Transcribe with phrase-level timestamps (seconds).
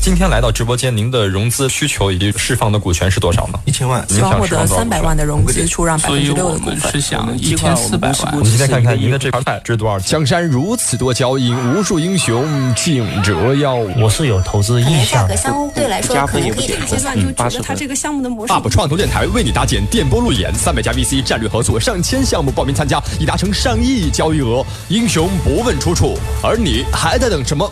[0.00, 3.58] 今天来到直播间，您的融资需求以及释放的股权是多少呢？
[3.64, 6.92] 一千万，希望获得三百万的融资，出让百分之六的股份。
[6.92, 8.32] 是想一千四百万。
[8.32, 10.08] 我们今天看看您的这盘菜值多少钱？
[10.08, 12.46] 江山如此多娇，引无数英雄
[12.76, 13.74] 竞折腰。
[13.74, 15.22] 我是有投资意向。
[15.22, 18.52] 价格相对来说可以现阶段就觉得它这个项目的模式。
[18.52, 24.64] UP 创投电台为你搭建电波路演，三百家 VC 战略合作，上千项目报名参加，已达成上亿交易额。
[24.88, 27.68] 英雄不问出处，而你还在等什么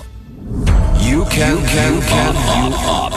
[1.15, 3.13] ？You can, can, can, you up.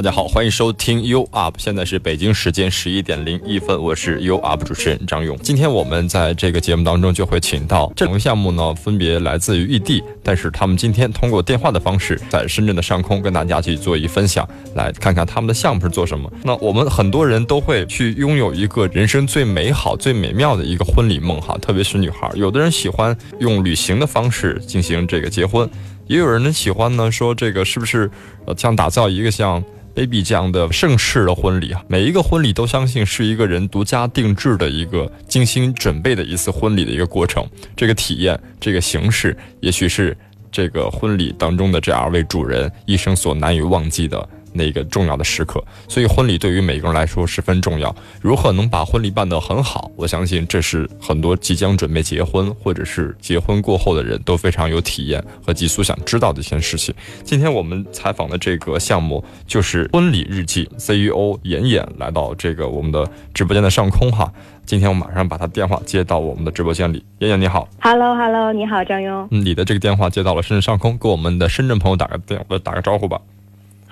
[0.00, 5.36] 大家好，欢迎收听 U Up，现在是北京时间十一点零一分，我是 U Up 主持人张勇。
[5.42, 16.32] 今天我们在这个节目当中就会请到这两个项目呢，分别来自于异地，但是他们今天通过电话的方式，在深圳的上空跟大家去做一分享，来看看他们的项目是做什么。
[16.44, 25.68] 那我们很多人都会去拥有一个人生最美好、最美妙的一个婚礼梦哈，特别是女孩，有的人喜欢用旅行的方式进行这个结婚，
[26.06, 28.10] 也有人呢喜欢呢说这个是不是
[28.46, 29.62] 呃像打造一个像。
[29.92, 37.44] baby 这样的盛世的婚礼啊，每一个婚礼都相信是一个人独家定制的一个精心准备的一次婚礼的一个过程。
[37.76, 40.16] 这个体验，这个形式，也许是
[40.52, 44.26] 这个婚礼当中的这二位主人一生所难以忘记的。
[44.52, 47.94] 那个重要的时刻，所以婚礼对于每个人来说十分重要。
[48.20, 49.90] 如何能把婚礼办得很好？
[49.96, 56.94] 我相信这是很多即将准备结婚或者是结婚过后的人都非常有体验和急速想知道的一件事情。
[57.24, 64.32] 今天我们采访的这个项目就是婚礼日记 CEO 妍妍来到这个我们的直播间的上空哈。
[64.66, 67.04] 今天我马上把他电话接到我们的直播间里。
[67.18, 69.26] 妍妍你好，Hello Hello，你好张庸。
[69.30, 73.20] 嗯，你的这个电话接到了深圳上空，给我们的深圳朋友打个电打个招呼吧。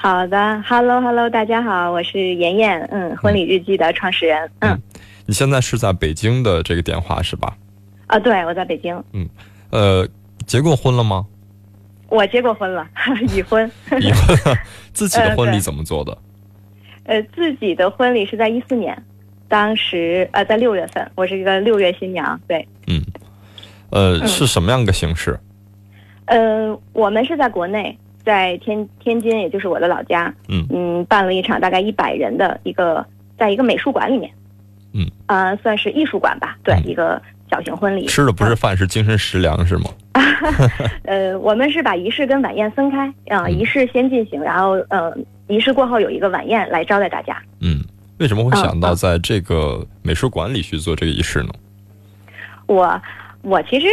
[0.00, 4.80] 好的，Hello Hello，大家好，我是妍妍，嗯，婚礼日记的创始人，嗯，
[5.26, 7.56] 你现在是在北京的这个电话是吧？
[8.06, 9.28] 啊，对，我在北京，嗯，
[9.70, 10.06] 呃，
[10.46, 11.26] 结过婚了吗？
[12.10, 12.86] 我结过婚了，
[13.34, 13.68] 已婚，
[14.00, 14.56] 已婚，
[14.94, 16.16] 自己的婚礼怎么做的？
[17.02, 18.96] 呃，自己的婚礼是在一四年，
[19.48, 23.02] 当时呃在六月份，我是一个六月新娘，对，嗯，
[23.90, 25.36] 呃，是什么样的形式？
[26.26, 27.98] 呃，我们是在国内。
[28.24, 33.04] 在天天津，也就是我的老家，嗯嗯，办了一场大概一百人的一个，
[33.38, 34.30] 在一个美术馆里面，
[34.92, 37.20] 嗯啊，算是艺术馆吧，对，一个
[37.50, 38.06] 小型婚礼。
[38.06, 39.90] 吃的不是饭，是精神食粮，是吗？
[41.04, 47.40] 呃，我们是把仪式跟晚宴分开，啊，仪式先进行，然后呃，仪式过后有一个晚宴来招待大家。
[47.60, 47.82] 嗯，
[48.18, 51.50] 为什么会想到在这个美术馆里去做这个仪式呢？
[52.66, 53.00] 我
[53.42, 53.86] 我其实。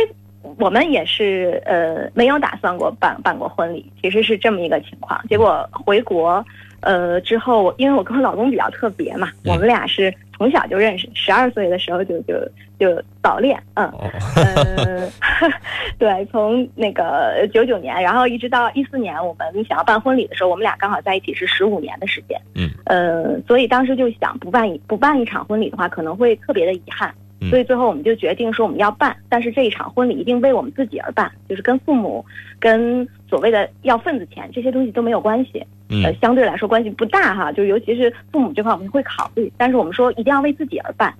[0.58, 5.22] 我们也是呃没有打算过办办过婚礼，其实是这么一个情况。
[5.28, 6.44] 结果回国
[6.82, 12.36] 呃之后，因为我跟我老公比较特别嘛，我们俩是从小就认识，十二岁的时候就就
[12.80, 13.92] 就早恋，嗯，
[14.36, 15.10] 呃，
[16.00, 27.14] 对，从那个九九年，然后一直到一四年，我们想要办婚礼的时候，我们俩刚好在一起是十五年的时间，嗯，呃，所以当时就想不办一不办一场婚礼的话，可能会特别的遗憾。
[27.50, 32.26] 所以最后我们就决定说我们要办，但是这一场婚礼一定为我们自己而办，就是跟父母、
[32.60, 35.66] 跟所谓的要份子钱这些东西都没有关系。
[36.04, 41.14] 呃，相对来说关系不大哈，就尤其是父母这块我们会考虑，但是我们说一定要为自己而办。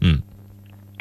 [0.00, 0.18] 嗯，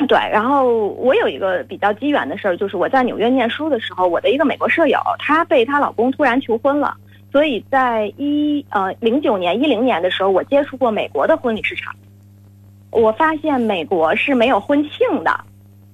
[0.07, 0.17] 对。
[0.17, 6.93] 然后我有一个比较机缘的事儿，就是我在纽约念书的时候，我的一个美国舍友她被她老公突然求婚了，
[7.31, 11.95] 所以在一呃零九年、一零年的时候，我接触过美国的婚礼市场。
[12.95, 15.39] 我发现美国是没有婚庆的，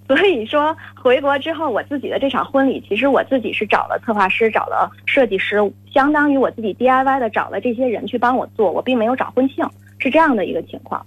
[0.08, 5.58] 所以说回国之后，我自己的这场婚礼，其实我自己是找了策划师，找了设计师，
[5.92, 9.66] 相当于我自己 DIY 的找了这些人去帮我做，我并没有找婚庆，
[9.98, 11.04] 是这样的一个情况。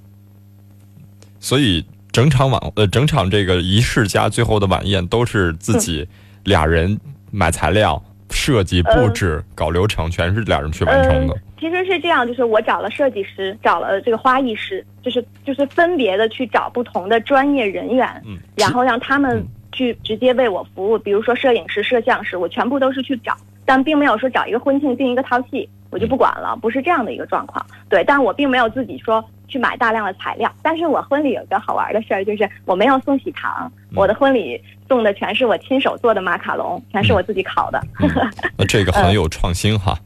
[1.38, 6.08] 所以整场晚呃整场这个仪式加最后的晚宴都是自己
[6.42, 6.98] 俩人
[7.30, 8.02] 买材料。
[8.34, 11.34] 设计布置、搞流程，全是俩人去完成的。
[11.58, 19.42] 其实是这样，就是我找了设计师，找了这个花艺师，就是就是分别的去找不同的专业人员，嗯，然后让他们
[19.72, 20.98] 去直接为我服务。
[20.98, 27.64] 比如说摄影师、摄像师，我全部都是去找，但并没有说找一个婚庆定一个套系，我就不管了，不是这样的一个状况。
[27.88, 29.24] 对，但我并没有自己说。
[29.48, 37.80] 去买大量的材料，但是我婚礼有个好玩的事儿，就是我没有送喜糖，我的婚礼送的全是我亲手做的马卡龙， 全是我自己烤的。
[38.56, 39.98] 那这个很有创新哈。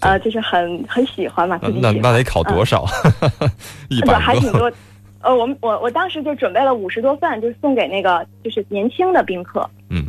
[0.00, 2.84] 呃，就是很很喜欢嘛，那那得烤多少？
[3.90, 4.70] 一百还挺多。
[5.20, 9.68] 呃，我们我我当时就准备了五十多份，就是送给那个就是年轻的宾客。
[9.90, 10.04] 嗯。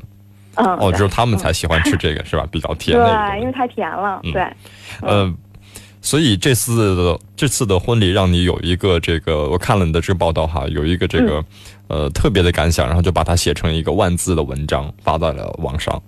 [0.56, 2.46] 嗯，哦，只有他们才喜欢吃这个是吧？
[2.52, 2.98] 比较甜。
[2.98, 4.20] 对，因为太甜了。
[4.34, 4.46] 对，
[5.02, 5.32] 呃，
[6.02, 11.44] 所以这次的这次的婚礼让你有一个这个，我看了你的这个报道哈，有一个这个
[11.88, 16.02] 呃特别的感想，然后就把它写成一个万字的文章发在了网上。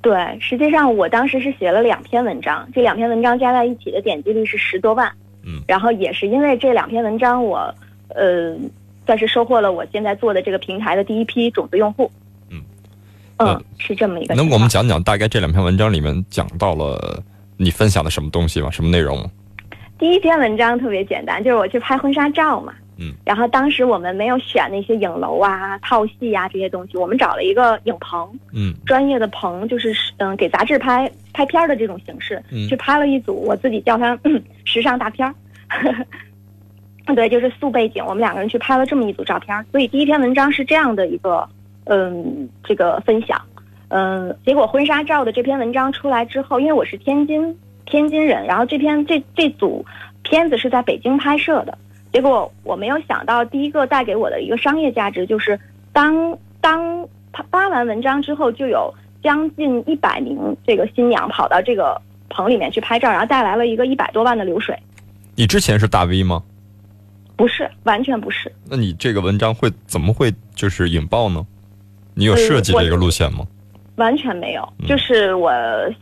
[0.00, 5.12] 对，实际上我当时是写了两篇文章，这两篇文章加在一起的点击率是十多万。
[5.42, 7.74] 嗯，然后也是因为这两篇文章，我
[8.08, 8.56] 呃
[9.04, 12.10] 算是收获了我现在做的这个平台的第一批种子用户。
[12.50, 12.62] 嗯，
[13.38, 14.34] 嗯，是这么一个。
[14.36, 17.20] 能给我们讲讲大概这两篇文章里面讲到了
[17.56, 18.70] 你分享的什么东西吗？
[18.70, 19.28] 什么内容？
[19.98, 22.74] 第一篇文章特别简单，就是我去拍婚纱照嘛。
[22.98, 35.34] 嗯，然后当时我们没有选那些影楼啊、套戏啊这些东西，我们找了一个影棚，嗯，专业的棚，就是嗯给杂志拍拍片的这种形式，嗯，去拍了一组，我自己叫它嗯时尚大片儿，
[37.14, 41.46] 对，就是素背景，我们两个人去拍了这么一组照片，所以第一篇文章是这样的一个
[41.84, 43.38] 嗯这个分享，
[43.88, 49.84] 嗯，结果婚纱照的这篇文章出来之后，因为我是天津天津人，然后这篇这这组
[50.22, 51.78] 片子是在北京拍摄的。
[52.12, 55.58] 结果我没有想到，第一个带给我的一个商业价值就是，
[55.92, 58.92] 当当他发完文章之后，就有
[59.22, 64.76] 将近一百名这个新娘跑到这个棚里面去拍照，然后带来了一个一百多万的流水。
[65.36, 66.42] 你之前是大 V 吗？
[67.36, 68.50] 不是，完全不是。
[68.64, 71.46] 那你这个文章会怎么会就是引爆呢？
[72.14, 73.46] 你有设计这个路线吗？
[73.96, 75.50] 完全没有，就是我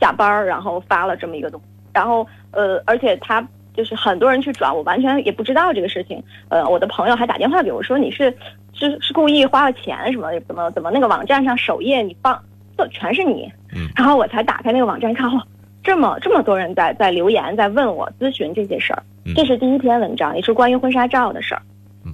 [0.00, 3.46] 下班儿然后发了这么一个东西，然后呃，而且他。
[3.76, 6.22] 就是很多人去转，我完全也不知道这个事情。
[6.48, 8.32] 呃，我的朋友还打电话给我说：“你是
[8.72, 10.30] 是是故意花了钱什么？
[10.46, 12.40] 怎么怎么那个网站上首页你放
[12.78, 15.42] 这全是你？”嗯，然后我才打开那个网站看，哦，
[15.82, 19.02] 这么这么多人在在留言，在问我咨询这些事儿。
[19.34, 21.62] 这是第一篇文章，也是关于婚纱照的事儿。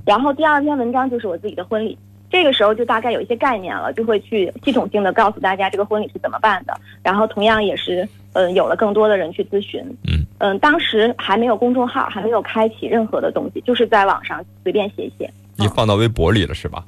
[0.07, 1.99] 然后第二篇文章就是我自己的婚礼。
[2.31, 6.73] 这个时候就大概有一些概念了，就会去系统性的告诉大家这个婚礼是怎么办的。
[7.03, 9.83] 然后同样也是，嗯，有了更多的人去咨询。
[10.07, 15.31] 嗯嗯，当时还没有公众号，还没有开启任何的东西，就是在网上随便写一写。
[15.57, 16.85] 你放到微博里了是吧？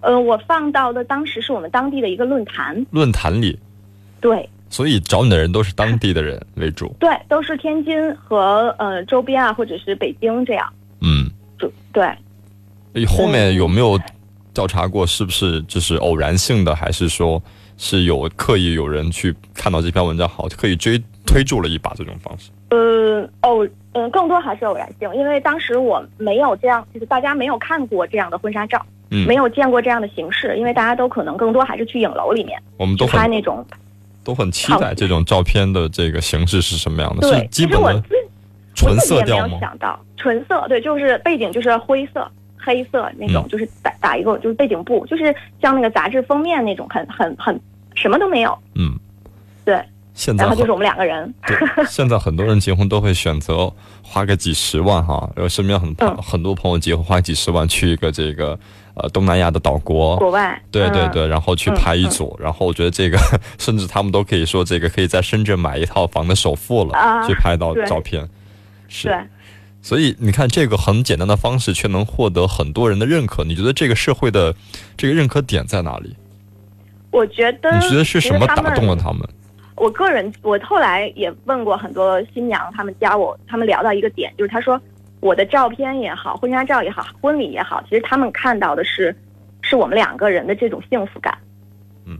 [0.00, 2.86] 嗯，我放到的当时是我们当地的一个论坛。
[2.90, 3.58] 论坛里。
[4.20, 4.48] 对。
[4.70, 6.94] 所以找你的人都是当地的人为主。
[7.00, 10.72] 对，都是天津和呃周边啊，或者是北京这样。
[11.00, 11.28] 嗯。
[11.58, 12.06] 主对。
[13.06, 13.98] 后面有没有？
[14.54, 17.42] 调查过是不是就是偶然性的，还是说
[17.76, 22.50] 是有刻意有人去看到这篇文章好，刻意追推助了一把这种方式？
[22.70, 28.80] 呃，偶嗯，更多还是偶然性，因为当时我没有这样，就是大家没有看过这样的婚纱照，
[29.10, 33.64] 嗯，没有见过这样的形式，因为大家都可能更多还是去影楼里面，我们都拍那种，
[34.22, 37.28] 都很期待这种照片的这个形式是什么样的？
[37.28, 38.02] 对，基本的
[38.74, 39.58] 纯色调吗？
[39.60, 42.28] 想到纯色，对，就是背景就是灰色。
[42.64, 47.60] 黑色那种，就是打打一个就是背景布，就是像那个杂志封面那种，很很很
[47.94, 48.56] 什么都没有。
[48.74, 48.98] 嗯，
[49.64, 49.82] 对。
[50.16, 51.34] 现在然后就是我们两个人。
[51.44, 51.56] 对，
[51.88, 53.68] 现在很多人结婚都会选择
[54.00, 58.56] 花个几十万哈，然后身边很很多朋友结婚花几十万去一个这个
[58.94, 60.56] 呃东南亚的岛国，国外。
[60.70, 63.18] 对对对，然后去拍一组，然后我觉得这个
[63.58, 68.24] 甚至他们都可以说这个可以在深圳买一套房的首付了，去拍到照片。
[68.86, 69.28] 是。
[69.84, 73.44] 所以你看，这个很简单的方式却能获得很多人的认可。
[73.44, 74.54] 你觉得这个社会的
[74.96, 76.16] 这个认可点在哪里？
[77.10, 79.20] 我觉得你觉得是什么打动了他们？
[79.76, 84.80] 我个人，我后来也问过很多新娘，他们加我，他们聊到一个点，就是他说
[85.20, 89.14] 我的照片也好，婚纱照也好，婚礼也好，其实他们看到的是
[89.60, 91.36] 是我们两个人的这种幸福感。
[92.06, 92.16] 嗯，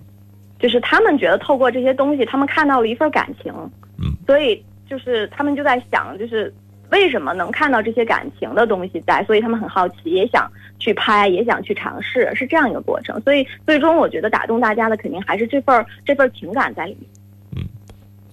[0.59, 3.51] 就是他们觉得透过这些东西，他们看到了一份感情。
[3.97, 6.53] 嗯，所以就是他们就在想，就是。
[6.95, 9.25] 为什么能看到这些感情的东西在？
[9.25, 10.49] 所以他们很好奇，也想
[10.79, 13.21] 去拍，也想去尝试，是这样一个过程。
[13.23, 17.11] 所以最终我觉得打动大家的肯定还是这份这份情感在里面。
[17.57, 17.65] 嗯，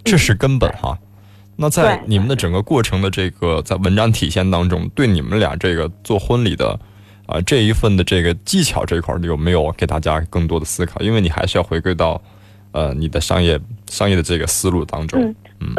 [0.04, 0.96] 这是根本哈。
[1.56, 6.80] 那在你们的整个过程的这个在文章体现当中，对你们俩这个做婚礼的
[7.26, 11.02] 啊这一份的这个技巧这一块有没有给大家更多的思考？
[11.02, 12.22] 因为你还是要回归到
[12.74, 15.34] 呃你的商业商业的这个思路当中。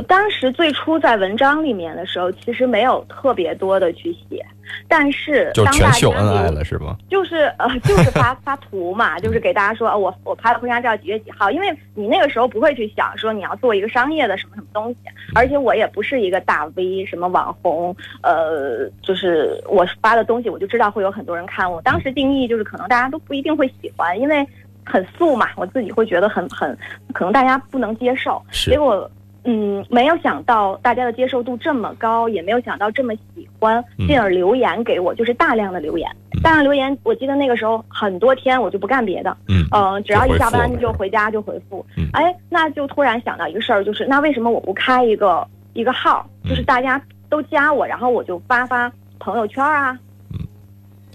[0.08, 4.44] 当时最初在文章里面的时候，其实没有特别多的去写，
[4.88, 6.96] 但是就全秀恩爱了是吗？
[7.08, 14.98] 就是呃， 就是发发图嘛， 就是给大家说，我我拍了婚纱照几月几号，因为你那个时候不会去想说你要做一个商业的什么什么东西，
[15.34, 21.70] 而且我也不是一个大 V 什么网红，呃，就是我发的东西我就知道会有很多人看。
[21.70, 24.46] 我当时定义就是可能大家都不一定会喜欢，因为
[24.84, 26.76] 很素嘛，我自己会觉得很很
[27.12, 29.10] 可能大家不能接受，结果。
[29.44, 36.08] 嗯，没有想到大家的接受度这么高，也没有想到这么喜欢，进而留言给我，就是大量的留言，
[36.42, 36.96] 大量留言。
[37.02, 41.84] 我记得那个时候很多天我就不干别的，嗯，呃，只要一下班就回家就回复。
[42.12, 49.98] 哎，那就突然想到一个事儿，就是那为什么我不开一个一个号，就是大家都加我，然后我就发发朋友圈啊，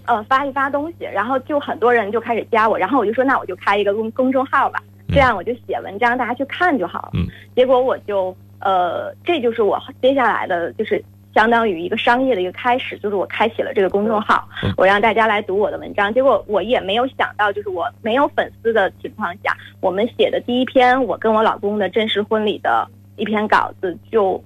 [0.04, 7.12] 呃，发一发东西，然后就很多人就开始加我，然后我就说那我就开一个公公众号吧，这样我就写文章，大家去看就好了。
[7.54, 8.36] 结果我就。
[8.60, 11.00] 呃，这就是我接下来的就是
[11.32, 16.12] 相当于一个商业的一个开始，就是我开启了这个公众号，我让大家来读我的文章。
[16.12, 22.84] 结果我也没有想到，就是我没有粉丝的情况下，我们写的第一篇我跟我老公的真实婚礼的
[23.14, 24.42] 一篇稿子，就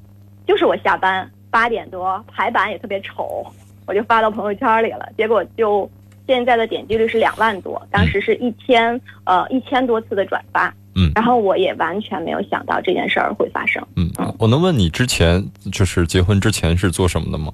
[0.47, 3.47] 就是我下班八点多排版也特别丑，
[3.87, 5.09] 我就发到朋友圈里了。
[5.17, 5.91] 结果就
[6.27, 10.73] 现在的点击率是两万多，当时是一千呃一千多次的转发。
[10.95, 13.83] 嗯，然后我也完全没有想到这件事儿会发生。
[13.97, 17.51] 嗯嗯，我能问你之前就是结婚之前是做什么的吗？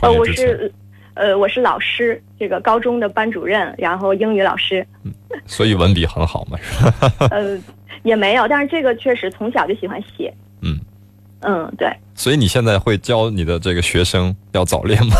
[0.00, 0.72] 呃，我是，
[1.12, 4.84] 呃，我是老师，这个高中的班主任，然后英语老师。
[5.02, 5.12] 嗯，
[5.44, 7.12] 所以文笔很好嘛，是吧？
[7.30, 7.60] 呃，
[8.02, 10.32] 也没有，但是这个确实从小就喜欢写。
[10.62, 10.80] 嗯
[11.40, 11.94] 嗯，对。
[12.14, 15.14] 所以你现在会教你的这个学生要早恋吗？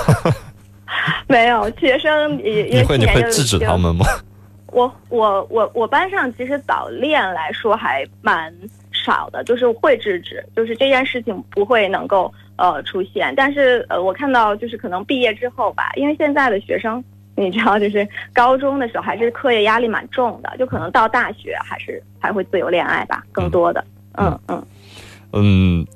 [1.28, 4.04] 没有，学生也你会你会制止他们吗？
[4.72, 8.52] 我我我我班上其实早恋来说还蛮
[8.92, 13.32] 少的，就是会制止，就是这件事情不会能够呃出现。
[13.36, 17.02] 但是呃，我看到就是可能毕业之后吧，因为现在的学生
[17.36, 23.84] 你知道，就是高中的时候还是课业压力蛮重的，就可能到大学还是还会自由恋爱吧，更多的，
[24.18, 24.56] 嗯嗯。
[24.58, 24.66] 嗯，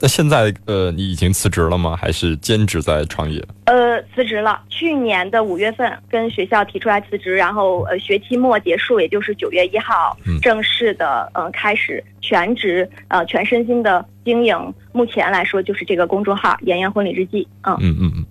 [0.00, 1.96] 那现在呃，你已经辞职了吗？
[1.96, 3.40] 还是兼职在创业？
[3.66, 4.60] 呃，辞职了。
[4.68, 14.74] 去年的五月份跟学校提出来辞职，然后呃，学期末结束，也就是九月一号正式的呃开始全职呃全身心的经营。
[14.92, 17.46] 目前来说就是这个公众号“妍妍婚礼日记”。
[17.62, 18.26] 嗯嗯嗯嗯，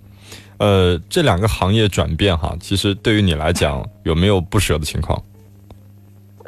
[0.58, 5.22] 呃，这两个行业转变哈，其实对于你来讲有没有不舍的情况？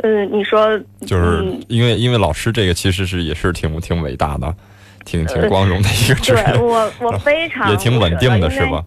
[0.02, 4.54] 呃，你说就是因为因为老师这个其实是也是挺挺伟大的，
[5.04, 6.59] 挺挺光荣的一个职业。
[6.59, 8.85] 我我非常也挺稳定的是吧？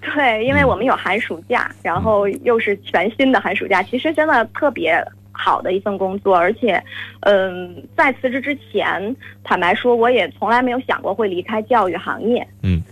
[0.00, 5.02] 对，因为我们有寒暑假，然后又是全新的寒暑假，其实真的特别
[5.32, 6.36] 好的一份工作。
[6.36, 6.82] 而且，
[7.20, 12.46] 嗯，在辞职之前，坦白说，我也从来没有想过会离开教育行业。
[12.62, 12.82] 嗯。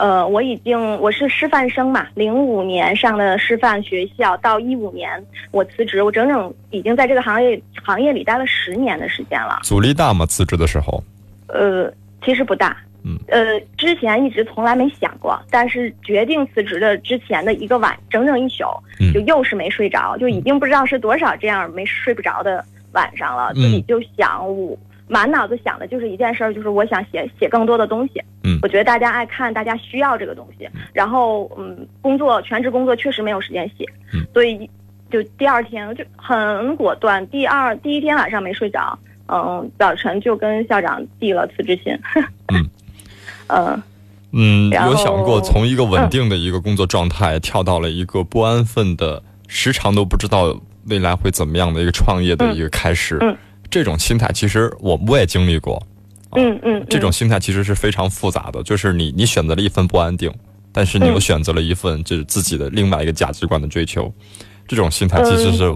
[0.00, 9.60] 呃，我已经我是师范生嘛，零五年上的师范学校，到一五年我辞职，我整整已经在这个行业行业里待了十年的时间了。
[9.62, 10.24] 阻力大吗？
[10.24, 11.04] 辞职的时候？
[11.48, 11.92] 呃，
[12.24, 12.74] 其实不大。
[13.04, 13.18] 嗯。
[13.28, 18.64] 呃，之前一直从来没想过，但是决定辞职的之前的一个晚，整整一宿，
[19.12, 24.78] 就又是没睡着，就已经不知道是多少这样没睡不着的晚上了，自己就想我。
[25.10, 28.22] 满脑子想的就是一件事儿，就是我想写写更多的东西。
[28.44, 30.68] 嗯，我觉得大家爱看，大家需要这个东西。
[30.92, 33.84] 然后，嗯，工作全职工作确实没有时间写。
[34.14, 34.70] 嗯，所以
[35.10, 41.92] 就第二天就很果断，第二第一天晚上没睡着，嗯，早晨就跟校长递了辞职信。
[42.54, 42.70] 嗯，
[43.48, 43.82] 嗯
[44.32, 53.18] 嗯，有想过从一个稳定的一个工作状态跳到了一个不安分的、时常都不知道未来会怎么样的一个创业的一个开始。
[53.20, 53.36] 嗯。
[53.70, 55.80] 这种心态其实我我也经历过，
[56.32, 58.62] 嗯嗯，这种心态其实是非常复杂的。
[58.64, 60.32] 就是你你选择了一份不安定，
[60.72, 64.12] 但是你又选择了一份就是自己的另外一个价值观的追求。
[64.66, 65.72] 这种心态其实是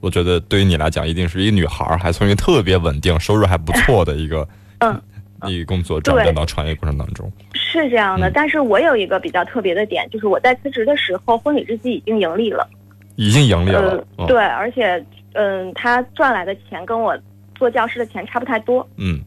[0.00, 4.46] 我觉得对于你来讲，一定是一个女孩儿，还从一个特别稳定、收入还不错的一个
[4.80, 5.00] 嗯
[5.46, 7.30] 一个工作转变到创业过程当中。
[7.54, 12.68] 是这样的，但是我有一个比较特别的点，就是我在辞职的时候，婚礼日记已经盈利了，
[13.16, 14.04] 已经盈利了。
[14.26, 15.02] 对，而且
[15.32, 17.18] 嗯，他赚来的钱跟我。
[17.58, 19.20] 做教师的钱差不太多，嗯，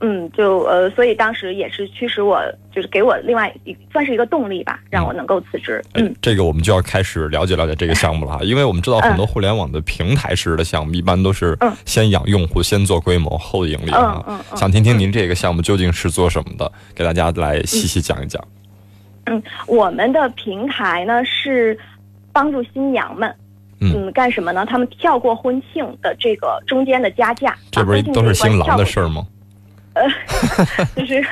[0.00, 2.42] 嗯，就呃，所以当时也是驱使我，
[2.74, 5.82] 就是给我另外一算是一个动力吧，让我能够辞职。
[5.94, 14.22] 嗯，这个我们就要开始了解了解这个项目了哈，因为我们知道很多互联网的平台式的项目，一般都是先养用户，先做规模后盈利啊。
[14.26, 18.42] 嗯想听听您这个项目究竟是做什么的，给大家来细细讲一讲。
[19.26, 21.78] 嗯，我们的平台呢是
[22.32, 23.32] 帮助新娘们。
[23.82, 24.64] 嗯，干什么呢？
[24.64, 29.26] 他们跳过婚庆的这个中间的加价，这不是都是新郎的事儿吗？
[29.94, 30.08] 呃，
[30.96, 31.22] 就是，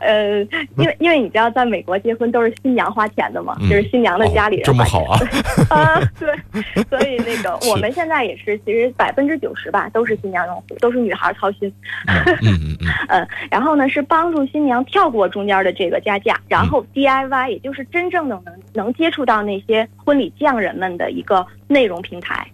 [0.00, 0.40] 呃，
[0.76, 4.64] 因为因为你知道，在美国结婚都是新娘花钱的嘛，就是新娘的家里人。
[4.64, 5.20] 这么好啊！
[5.70, 6.28] 啊，对，
[6.90, 11.72] 所以那个我们现在也是，其实百分之九十吧都是新娘用户，都是女孩操心。
[12.08, 12.88] 嗯嗯嗯。
[13.08, 22.46] 嗯，然后呢是帮助新娘跳过中间的这个加价，然后 DIY，也就是真正的能能接触到那些婚礼匠人们的一个内容平台。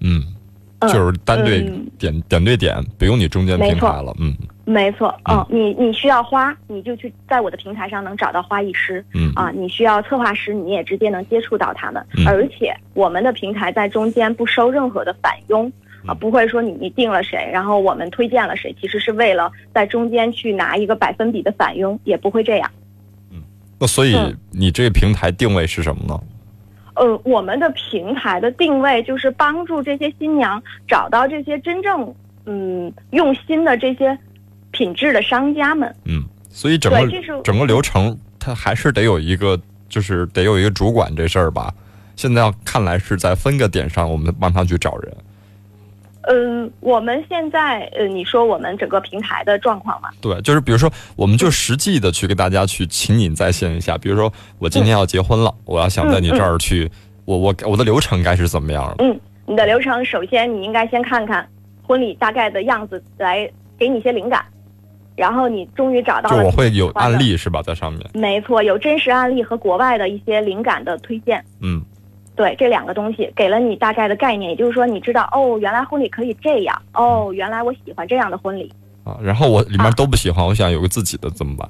[0.00, 0.22] 嗯，
[0.82, 1.62] 就是单对
[1.98, 4.14] 点点对点，不用你中间平台了。
[4.20, 4.32] 嗯。
[4.68, 15.70] 没错，嗯，你你需要花，你就去在我的平台上能找到花艺师，嗯啊，你需要策划师，你也直接能接触到他们，而且我们的平台在中间不收任何的返佣，
[16.04, 22.68] 啊，不会说你你定了谁，然后我们推荐了谁，其实是为了在中间去拿一个百分比的返佣，也不会这样。
[23.30, 23.40] 嗯，
[23.78, 24.16] 那所以
[24.50, 26.20] 你这个平台定位是什么呢？
[26.96, 32.12] 呃，我们的平台的定位就是帮助这些新娘找到这些真正
[32.46, 34.18] 嗯用心的这些。
[34.76, 41.72] 品质的商家们，嗯，所以整个整个流程，它还是得有一个，就是得有一个主管这事儿吧。
[42.14, 45.16] 现在看来是在分个点上，我们帮他去找人。
[46.28, 50.10] 嗯，我们现在，呃，你说我们整个平台的状况嘛？
[50.20, 53.96] 对，就是比如说，我们就实际的去给大家去请你在线一下。
[53.96, 56.90] 比如说，我今天要结婚了，我要想在你这儿去，
[57.24, 58.92] 我我我的流程该是怎么样？
[58.98, 61.48] 嗯，你的流程首先你应该先看看
[61.86, 64.44] 婚礼大概的样子，来给你一些灵感。
[65.16, 68.06] 然后你终于找到了，就我会有案例是吧，在上面。
[68.12, 71.42] 没错，有真实案例和国外的一些灵感的推荐。
[71.60, 71.82] 嗯，
[72.34, 78.70] 对，这两个东西给了你大概的概念，也就是说，你知道哦，原来婚礼可以这样，哦，原来我喜欢这样的婚礼。
[79.04, 81.68] 啊，然后我里面都不喜欢，我想有个自己的怎么办？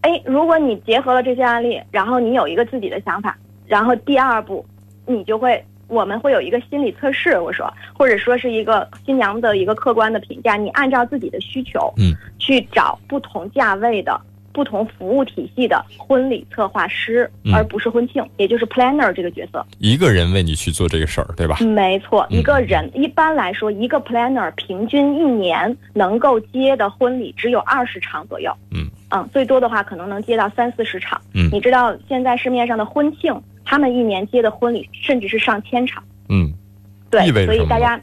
[0.00, 3.36] 哎，如果你结合了这些案例，然后你有一个自己的想法，
[3.66, 4.66] 然后第二步，
[5.06, 5.64] 你就会。
[5.88, 14.20] 我们会有一个心理测试，我说，或者说是一个新娘的一个客观的评价，你按照自己的需求，嗯，去找不同价位的、
[14.52, 19.64] 不同服务体系的婚礼策划师，而不是婚庆，也就是 planner 这个角色。
[19.78, 21.56] 一个人为你去做这个事儿，对吧？
[21.60, 28.52] 没错，一个人一般来说，一个 planner 平均一年能够接的婚礼只有二十场左右。
[28.72, 31.18] 嗯，嗯，最多的话可能能接到三四十场。
[31.32, 33.34] 嗯，你知道现在市面上的婚庆。
[33.70, 36.50] 他们一年接的婚礼甚至是上千场，嗯，
[37.10, 38.00] 对，所以大家，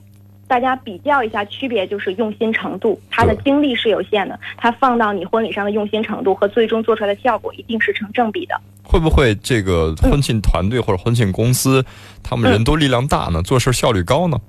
[0.48, 8.56] 大家比较一下区别，就是用心程度，他的精力是有限的，他放到你婚礼上的用心程度和最终做出来的效果一定是成正比的。
[8.84, 11.84] 会不会这个婚庆团队或者婚庆公司，
[12.22, 13.42] 他们人多力量大呢？
[13.42, 14.40] 做事效率高呢？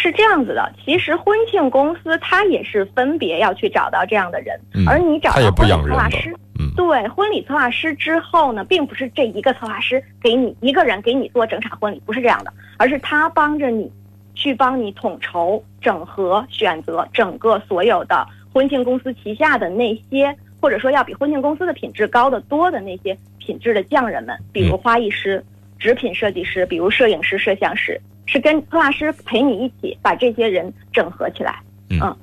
[0.00, 6.32] 是这样子的，其实婚庆公司它也是分别要去找到这样的人，而你找到婚礼策划师，
[6.76, 13.90] 对婚礼策划师之后呢，并不是这一个策划师给你一个人给你做整场婚礼，不是这样的，而是他帮着你
[14.36, 25.44] 去帮你统筹、整合、选择整个所有的婚庆公司旗下的那些，或者说要比婚庆公司的品质高得多的那些品质的匠人们，比如花艺师、
[25.76, 28.00] 纸品设计师，比如摄影师、摄像师。
[28.28, 32.14] 是跟策划师陪你一起把这些人整合起来，嗯，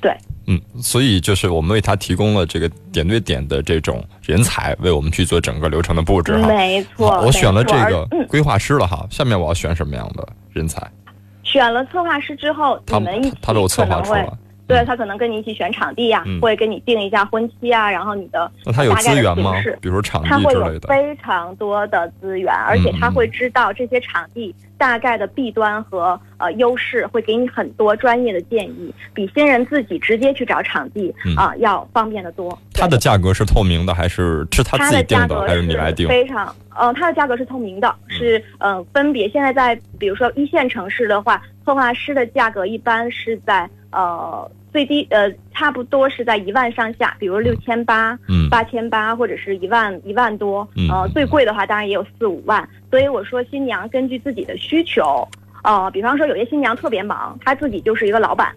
[0.00, 0.12] 对，
[0.48, 6.48] 嗯，所以就是我们为他提供了这个点对点的这种人才，为我们去做整个流程的布置哈。
[6.48, 10.82] 没错，我选了这个规划师了哈，下面我要选什么样的人才？
[11.44, 14.28] 选了策划师之后，他们一起他我策划出来。
[14.68, 19.54] 对他可能跟你一起选场地呀，会跟你定一下婚期啊，然后你的那他有资源吗？
[19.80, 20.86] 比如场地之类的。
[20.86, 32.56] 非常多的资源，而且他会知道这些场地大概的弊端和呃优势，会给你很多专业的建议，比新人自己直接去找场地啊要方便的多。
[32.74, 36.06] 它的价格是透明的，还是是他自己定的，还是你来定？
[36.06, 39.26] 非常，嗯，它的价格是透明的，是嗯分别。
[39.30, 44.50] 现在在比如说一线城市的话，策划师的价格一般是在呃。
[44.78, 48.16] 最低呃，差不多是在一万上下，比如六千八、
[48.48, 50.60] 八千八，或者是一万一万多。
[50.88, 52.68] 呃，最贵的话当然也有四五万。
[52.88, 55.26] 所以我说，新娘根据自己的需求，
[55.64, 58.54] 呃，比方说有些新娘特别忙，她自己就是一个老板，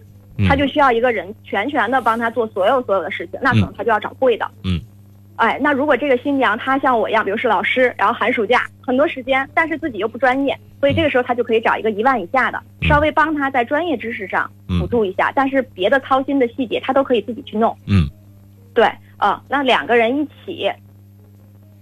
[0.48, 4.48] 她就需要一个人全权的帮她做所有所有的事情，那可能她就要找贵的。
[4.62, 4.78] 嗯。
[5.42, 17.76] 哎，那如果这个新娘她像我一样，比如是老师，然后寒暑假很多时间，但是自己又不专业，所以这个时候她就可以找一个一万以下的，稍微帮她在专业知识上辅助一下，但是别的操心的细节她都可以自己去弄。
[17.88, 18.08] 嗯，
[18.72, 20.70] 对，啊，那两个人一起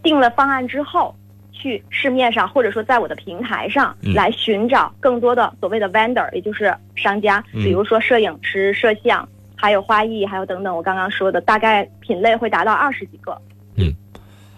[0.03, 1.15] 定了方案之后，
[1.53, 9.29] 去市面上或者说在我的平台上来寻找更多的所谓的 vendor，也就是商家，比如说摄影师、摄像。
[9.63, 13.39] 还有花艺，还有等等，我刚刚说的，大概品类会达到二十几个。
[13.81, 13.95] 嗯，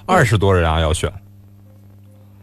[0.06, 1.12] 二十多人啊，要选。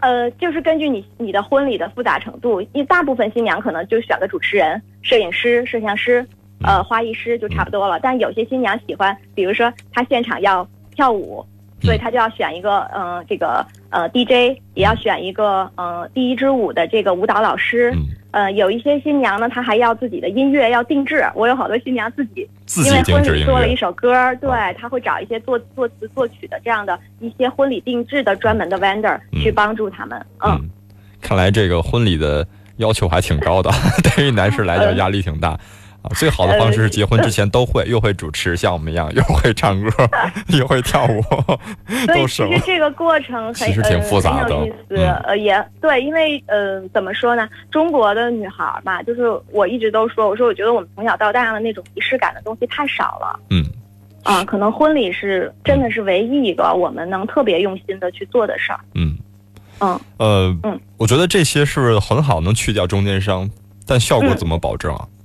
[0.02, 6.26] 呃，就是根据你你的婚礼的复杂程度，因为大部分新娘可能就选个主持人、摄影师、摄像师，
[6.64, 8.00] 呃，花艺师就差不多了。
[8.00, 10.66] 但有些新娘喜欢，比如说她现场要
[10.96, 11.46] 跳舞，
[11.82, 17.94] 所以他就要选一个，嗯，这个呃 DJ，也要选一个，嗯，第一支舞的这个舞蹈老师。
[18.32, 21.28] 呃，有一些新娘呢，她还要自己的音乐要定制。
[21.34, 22.48] 我有好多新娘自己
[22.86, 30.24] 因为婚礼做了一首歌，对，她会找一些作作词作曲的这样的一些婚礼定制的专门的 vendor 去帮助他们。
[30.46, 30.70] 嗯，
[31.20, 32.46] 看来这个婚礼的
[32.78, 33.72] 要求还挺高的，
[34.16, 35.60] 对于男士来讲压力挺大。
[36.16, 39.90] 最好的方式是结婚之前都会，又会主持，像我们一样，又会唱歌，
[40.58, 41.22] 又会跳舞，
[42.14, 44.96] 都是其实这个过程很其实挺复杂的，有意思。
[45.26, 47.48] 呃，也对，因为呃，怎么说呢？
[47.72, 53.40] 中国的女孩嘛，就是我一直都说，我说我觉得我们从小到大的那种仪式感的东西太少了。
[53.50, 53.66] 嗯。
[54.24, 58.80] 啊，可能婚礼是真的是唯一一个我们能特别用心的去做的事儿。
[58.96, 59.18] 嗯。
[59.80, 60.00] 嗯。
[60.18, 60.58] 呃。
[60.64, 60.80] 嗯。
[60.98, 63.50] 我觉得这些是很好，能去掉中间商，
[63.88, 65.08] 但效果怎么保证啊？
[65.08, 65.19] 嗯。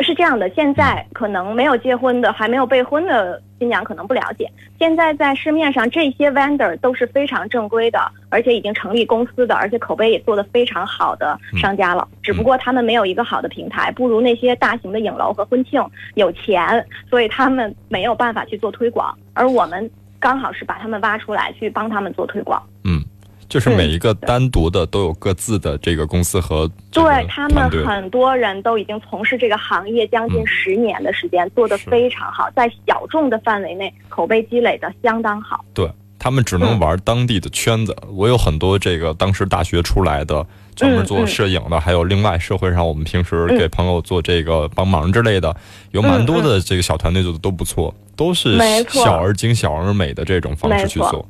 [0.00, 4.46] 是这样的，现在可能没有结婚的、还没有备婚的新娘可能不了解。
[4.78, 12.06] 现在在市面上这些 vendor 都是非常正规的，而且已经成立公司的，而且口碑也做得非常好的商家了。
[12.22, 15.82] 只不过他们没有一个好的平台，不如那些大型的影楼和婚庆
[16.14, 19.16] 有钱，所以他们没有办法去做推广。
[19.32, 22.62] 而我们刚好是把他们挖出来，去帮他们做推广。
[22.84, 23.02] 嗯。
[23.48, 35.64] 就是每一个单独的都有各自的这个公司和对他们很多人都已经从事这个行业将近十年的时间，做得非常好，在小众的范围内口碑积累的相当好。
[35.72, 37.96] 对他们只能玩当地的圈子。
[38.10, 45.54] 我有很多这个当时大学出来的专门做摄影的，还有另外社会上我们平时给朋友做这个帮忙之类的，
[45.92, 51.24] 有蛮多的这个小团队做的都不错，都是小而精、小而美的这种方式去做。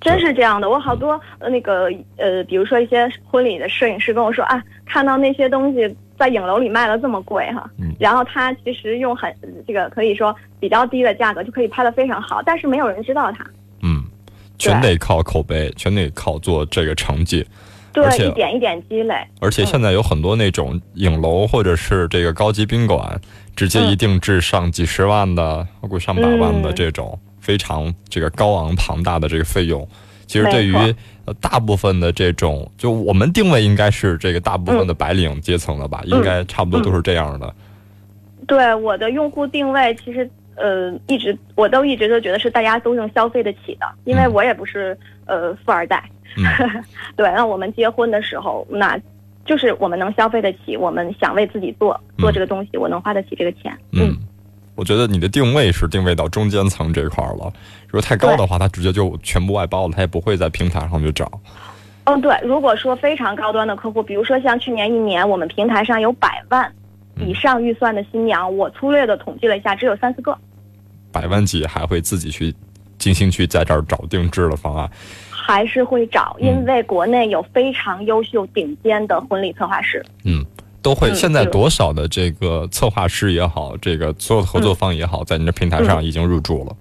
[0.00, 9.34] 真是这样的，我好多呃那个呃，比如说一些婚礼的摄影师跟我说啊，看到那些东西在影楼里卖的这么贵哈，然后他其实用很
[9.66, 13.44] 这个可以说比较低的价格就可以拍的非常好，但是没有人知道他。
[13.82, 14.02] 嗯，
[14.58, 17.46] 全得靠口碑，全得靠做这个成绩，
[17.92, 19.14] 对，一点一点积累。
[19.40, 23.20] 而且现在有很多那种影楼或者是这个高级宾馆，
[23.54, 27.18] 直接一定制上几十万的，包括上百万的这种。
[27.50, 29.84] 非常这个高昂庞大的这个费用，
[30.24, 30.72] 其实对于
[31.24, 36.00] 呃大部分的这种，就我们定位应该是这个大部分的白领阶层了吧？
[36.04, 37.52] 应该差不多都是这样的。
[38.46, 46.08] 对我的用户定位，其实呃一直我都一直都觉得是大家都能消费得起的，因为我也不是呃富二代。
[47.16, 48.96] 对，那我们结婚的时候，那
[49.44, 53.76] 就是我们能消费得起，我们想为自己做做这个东西，我能花得起这个钱。
[53.90, 54.16] 嗯。
[54.80, 57.52] 我觉得你的定位是定位到中间层这块了，
[57.86, 61.30] 如果太高的话，它直接就全部外包了，它也不会在平台上去找。
[62.04, 62.34] 嗯，对。
[62.42, 66.72] 如果说非常高端的客户，比如说像去年一年，我们平台上有百万
[67.18, 70.34] 以上预算的新娘，我粗略的统计了一下，只有三四个。
[71.12, 72.54] 百万级还会自己去
[72.96, 74.90] 精心去在这儿找定制的方案？
[75.28, 80.02] 还是会找，因为国内有非常优秀顶尖的婚礼策划师。
[80.24, 80.42] 嗯。
[80.82, 81.12] 都会。
[81.14, 86.76] 现在多少的这个策划师也好，这个所有的合作方也好，在您的平台上已经入驻了。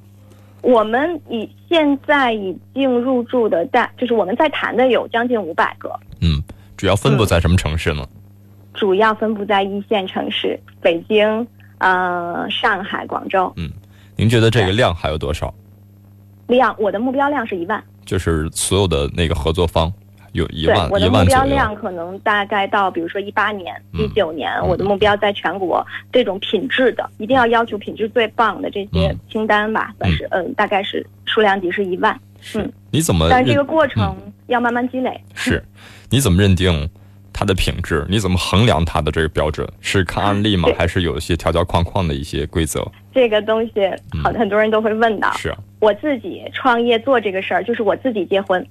[0.61, 5.89] 我们已现在已经入驻的在，就是我们在谈的有将近五百个。
[6.21, 6.43] 嗯，
[6.75, 8.05] 主要分布在什么城市呢？
[8.73, 13.51] 主要分布在一线城市，北京、呃，上海、广州。
[13.55, 13.69] 嗯，
[14.15, 15.53] 您觉得这个量还有多少？
[16.47, 17.83] 量，我的目标量是一万。
[18.05, 19.91] 就是所有的那个合作方。
[20.33, 32.19] 有一万，我的目标量可能大概到，比如说一八年、一九年，我的目标在全国这种品质的，一定要要求品质最棒的这些清单吧，算是，嗯，大概是数量级是一万。
[32.55, 33.27] 嗯，你怎么？
[33.29, 34.15] 但这个过程
[34.47, 35.19] 要慢慢积累。
[35.33, 35.63] 是，
[36.09, 36.89] 你怎么认定
[37.33, 38.05] 它的品质？
[38.09, 39.67] 你怎么衡量它的这个标准？
[39.81, 40.69] 是看案例吗？
[40.77, 42.89] 还是有一些条条框框的一些规则？
[43.13, 43.71] 这个东西，
[44.23, 45.31] 好，很多人都会问到。
[45.33, 48.65] 是，我自己创业做这个事儿，就是我自己结婚。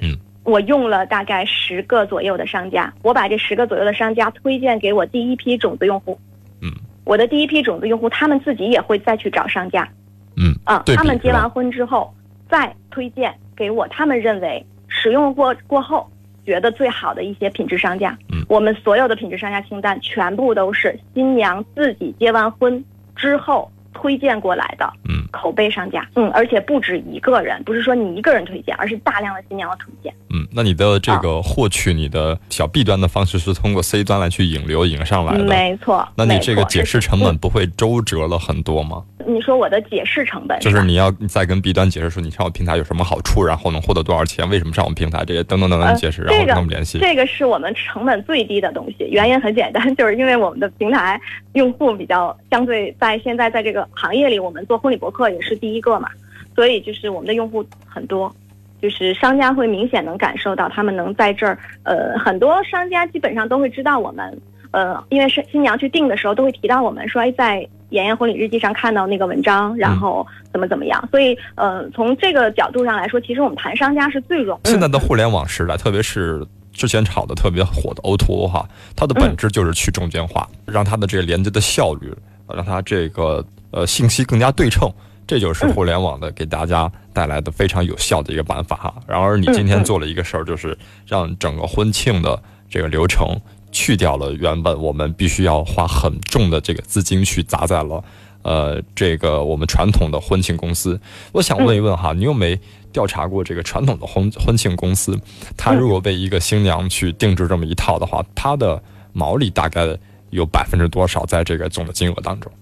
[0.00, 0.18] 嗯。
[0.44, 6.18] 我用了大概十个左右的商家，我把这十个左右的商家推荐给我第一批种子用户。
[6.60, 6.70] 嗯，
[7.04, 9.88] 我的第一批种子用户，他们自己也会再去找商家。
[10.36, 12.14] 嗯，啊，他们结完婚之后
[12.48, 16.06] 再推荐给我，他们认为使用过过后
[16.44, 18.16] 觉得最好的一些品质商家。
[18.30, 22.84] 嗯，我们所有的品质商家清单全部都是新娘自己结完婚
[23.16, 23.70] 之后。
[24.04, 39.02] 推荐过来的，嗯，口碑商家，嗯，而且不止一个人，不是说你一个人推荐，而是大量的新娘的推荐，嗯，那你的这个获取你的小 B 端的方式是通过 C 端来去引流引上来的，没错，那你这个解释成本不会周折了很多吗？
[39.13, 39.13] 你
[39.44, 46.98] 说我的解释成本就是你要再跟 B 端解释说你上我平台有什么好处，然后能获得多少钱，为什么上我们平台这些等等等等解释，然后跟我们联系。
[46.98, 51.20] 这个是我们成本最低的东西，原因很简单， 就是因为我们的平台
[51.52, 56.08] 用户比较相对在现在在这个行业里，我们做婚礼博客也是第一个嘛，
[56.54, 58.34] 所以就是我们的用户很多，
[58.80, 67.66] 就是商家会明显能感受到他们能在这儿，呃，很多商家基本上都会知道我们，呃，因为是新娘去订的时候都会提到我们，说哎在。
[67.94, 71.08] 妍妍婚礼日记上看到那个文章，然后怎么怎么样？
[71.10, 74.68] 所以，呃，从这个角度上来说，其实我们谈商家是最容易。
[74.68, 82.12] 现在的互联网时代，特别是之前炒的特别火的 O2O 哈，它的本质就是去中间化，让它的这个连接的效率，
[82.52, 84.90] 让它这个呃信息更加对称，
[85.24, 88.94] 这就是互联网的给大家带来的非常有效的一个办法哈。
[89.06, 90.76] 然而你今天做了一个事儿，就是
[91.06, 93.40] 让整个婚庆的这个流程
[93.74, 98.02] 去掉了原本我们必须要花很重的这个资金去砸在了。
[98.42, 101.00] 呃，这个我们传统的婚庆公司，
[101.32, 102.60] 我想问一问哈，你有没
[102.92, 105.18] 调查过这个传统的婚婚庆公司？
[105.56, 108.80] 他如果为一个新娘去定制这么一套的话，他的
[109.14, 109.96] 毛利大概
[110.28, 112.52] 有百分之多少在这个总的金额当中？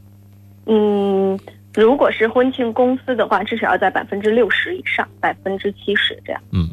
[0.67, 1.37] 嗯，
[1.75, 6.41] 如果是婚庆公司的话，至少要在百分之六十以上，百分之七十这样。
[6.53, 6.71] 嗯，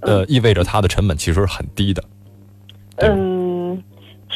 [0.00, 2.02] 呃，意味着它的成本其实是很低的。
[2.96, 3.47] 嗯。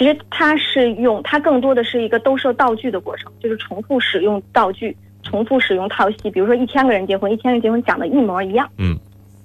[0.03, 6.29] 其实它是用，它更多的是一个兜售道具的过程，就是重复使用道具，重复使用套系。
[6.29, 8.69] 比如说一千个人结婚，一千人结婚讲的一模一样。
[8.79, 8.99] 嗯，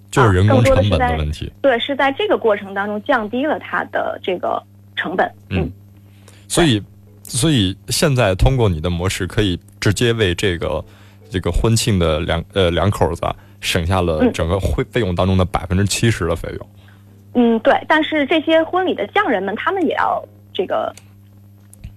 [0.10, 1.54] 就是人工成本的问题。
[1.62, 4.60] 对，是在这个过程当中降低了它的这个
[4.96, 5.32] 成本。
[5.52, 5.70] 嗯，
[6.48, 6.82] 所以，
[7.22, 10.84] 所以现在通过你的模式，可以直接为这个
[11.30, 13.22] 这个婚庆的两呃两口子
[13.62, 16.70] 省下了整个会费用当中的百分之七十的费用。
[17.36, 17.80] 嗯，对。
[17.88, 20.20] 但是这些婚礼的匠人们，他们也要。
[20.58, 20.92] 这个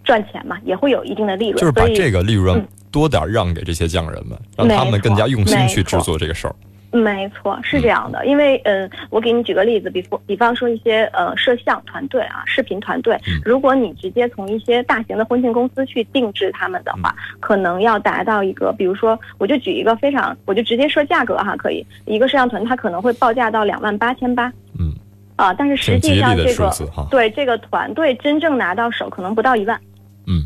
[0.04, 6.54] 赚钱嘛，也会有一定的利润，就是把这个利润多点让给这些匠人们，让他们更加用心去制作这个事儿。
[6.92, 8.26] 没错，是这样的。
[8.26, 24.52] 因为，嗯，我给你举个例子，比方，比方说一些呃摄像团队啊，视频团队，如果你直接从一些大型的婚庆公司去定制他们的话，可能要达到一个，比如说，我就举一个非常，我就直接说价格哈，可以，一个摄像团，它可能会报价到两万八千八。
[24.76, 24.92] 嗯。
[25.40, 26.70] 啊，但是实际上这个
[27.10, 29.80] 对这个团队真正拿到手可能不到一万。
[30.26, 30.44] 嗯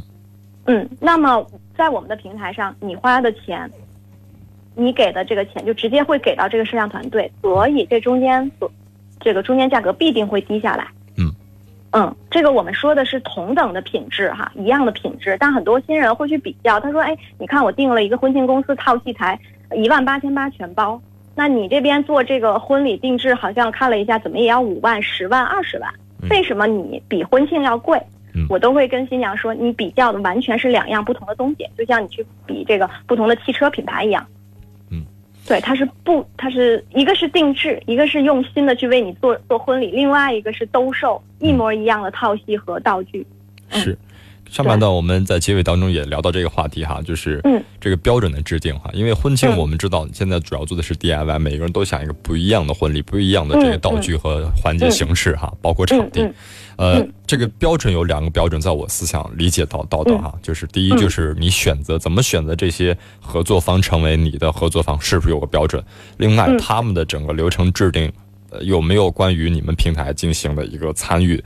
[0.66, 1.44] 嗯，那么
[1.76, 3.68] 在我们的平台上，你花的钱，
[4.76, 8.70] 你给的这个钱就直接会给到这个摄像团队，所以这中间所
[9.18, 10.86] 这个中间价格必定会低下来。
[11.16, 11.30] 嗯
[11.90, 19.38] 嗯，这个我们说的是同等的品质哈，一样的品质，但很多新人会去比较，他说：“哎，你看我订了一个婚庆公司套戏台，
[19.76, 21.00] 一万八千八全包。”
[21.34, 25.90] 那你这边做这个婚礼定制，好像看了一下，怎么也要五万、十万、二十万？
[26.30, 28.00] 为什么你比婚庆要贵？
[28.48, 34.26] 我都会跟新娘说，你比较的完全是两样不同的东西，就像你去比这个不同的汽车品牌一样。
[34.90, 35.04] 嗯，
[35.46, 43.24] 对，它是不，它是一个是定制，一个是用心的去为你做做婚礼，另外一个是兜售一模一样的套系和道具。
[43.70, 43.96] 是。
[44.54, 47.42] 上半段我们在结尾当中也聊到这个话题哈，就是
[47.80, 48.88] 这个标准的制定哈。
[48.94, 56.24] 因为婚庆我们知道现在主要做的是 DIY，每个人都想一个不一样的婚礼，不一样的这个道具和环节形式哈，包括场地。
[56.76, 65.82] 呃，这个标准有两个标准，在我思想理解到到的哈，就是第一就是你选择怎么选择这些合作方成为你的合作方，是不是有个标准？
[66.16, 68.12] 另外，他们的整个流程制定
[68.60, 71.42] 有没有关于你们平台进行的一个参与？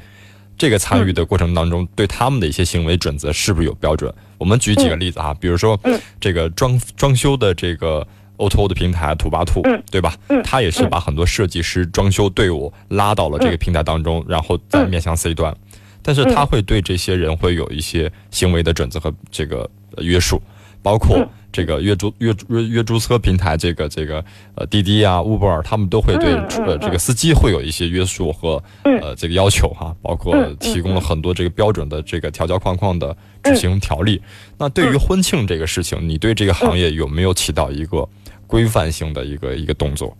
[0.58, 4.12] 这个参与的过程当中，对他们的一些行为准则是不是有标准？
[4.36, 5.78] 我们举几个例子啊，比如说
[6.20, 10.14] 这个装装修的这个 O2O 的平台土巴兔，对吧？
[10.44, 15.56] 他也是把很多设计师、装修队伍拉到了这个平台当中，然后再面向 C 端，
[16.02, 20.42] 但是他会对这些人会有一些行为的准则和这个约束，
[20.82, 21.24] 包括。
[21.50, 26.34] 这个月租约约约租车平台，这个这个呃滴滴啊、Uber，他们都会对
[26.64, 34.20] 呃这个司机会有一些约束和呃这个要求哈，包括提供了很多这个标准的这个条条框框的执行条例。
[34.58, 38.06] 那对于婚庆这个事情，你对这个行业有没有起到一个
[38.46, 40.16] 规范性的一个一个动作？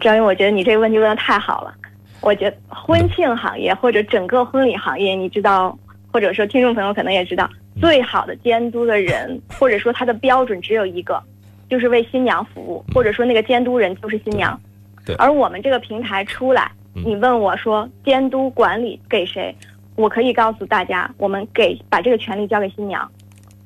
[0.00, 1.72] 张勇，我觉得你这个问题问的太好了。
[2.20, 5.78] 我觉得婚庆行业或者整个婚礼行业，你知道，
[6.10, 7.48] 或者说听众朋友可能也知道。
[7.80, 11.22] 最好的监督的人， 或者说他的标准只有一个，
[11.68, 14.58] 就是为新娘服务，或者说那个监督人就是新娘。
[15.04, 15.14] 对。
[15.16, 19.54] 而我们这个平台出来，你问我说监督管理给谁？
[19.96, 23.08] 我可以告诉大家，我们给把这个权利交给新娘。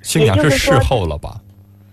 [0.02, 1.40] 新娘是事后了吧？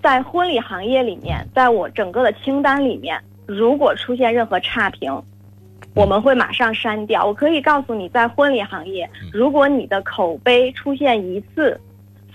[0.01, 5.12] 在婚礼行业里面，在我整个的清单里面，如果出现任何差评，
[5.93, 7.25] 我们会马上删掉。
[7.25, 11.80] 我可以告诉你，在婚礼行业，如果你的口碑出现一次。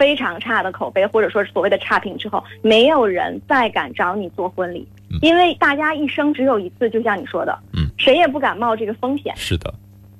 [0.00, 4.88] 非常差的口碑，或者说所谓的差评之后，没有人再敢找你做婚礼，
[5.20, 9.34] 因为大家一生只有一次，就像你说的，嗯，谁也不敢冒这个风险。
[9.36, 9.74] 是的，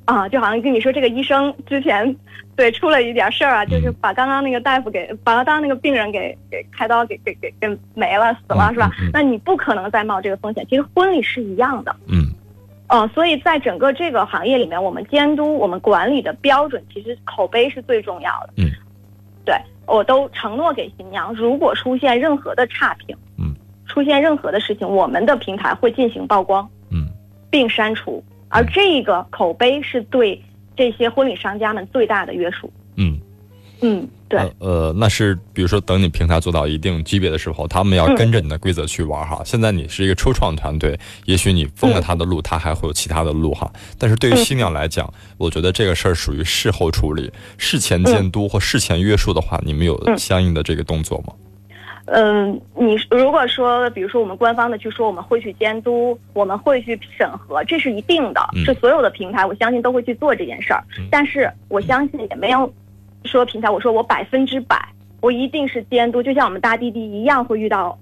[0.04, 2.14] 啊，就好像跟你说，这个医生之前
[2.54, 8.90] 对出了一点事儿啊，就是把刚刚那个大夫给把刚刚那个病人给给开刀给给给给没了死了是吧？
[9.14, 10.62] 那你不可能再冒这个风险。
[10.68, 12.28] 其实婚礼是一样的，嗯，
[12.90, 18.68] 哦，所以在整个这个行业里面，我们监督我们管理的标准，其实口碑是最重要的，嗯。
[19.50, 23.52] 对，我都承诺给新娘，如果出现任何的差评，嗯，
[23.84, 27.08] 出现任何的事情，我们的平台会进行曝光，嗯，
[27.50, 30.40] 并删除，而这个口碑是对
[30.76, 32.72] 这些婚礼商家们最大的约束。
[32.96, 33.18] 嗯。
[33.82, 39.42] 嗯，对，呃，那是比如说，等你平台做到一定级别的时候，他们要跟着你的规则去玩哈。
[39.44, 43.68] 现在你是一个初创团队，也许你封了他的路，他还会有其他的路哈。
[43.98, 51.34] 但是对于新娘来讲，我觉得这个事儿属于事后处理，事前监督或事前约束的话，你们有相应的这个动作吗？
[52.06, 60.84] 嗯，你如果说，比如说我们官方的去说，我们会去监督，我们会去审核，这是一定的，是所有的平台，我相信都会去做这件事儿。
[61.10, 62.72] 但是我相信也没有。
[63.24, 64.76] 说平台，我说我百分之百，
[65.20, 67.98] 我一定是监督，就像我们搭滴滴一样，会遇到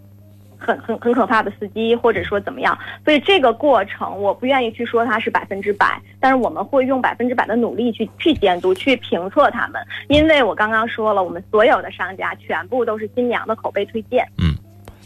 [0.56, 2.76] 很很很可怕的司机，或者说怎么样。
[3.04, 9.80] 所以这个过程，我不愿意去说它是百分之百，但是我们会用百分之百的努力去去监督、去评测他们。
[10.08, 14.26] 因为我刚刚说了，我们所有的商家全部都是新娘的口碑推荐。
[14.38, 14.54] 嗯。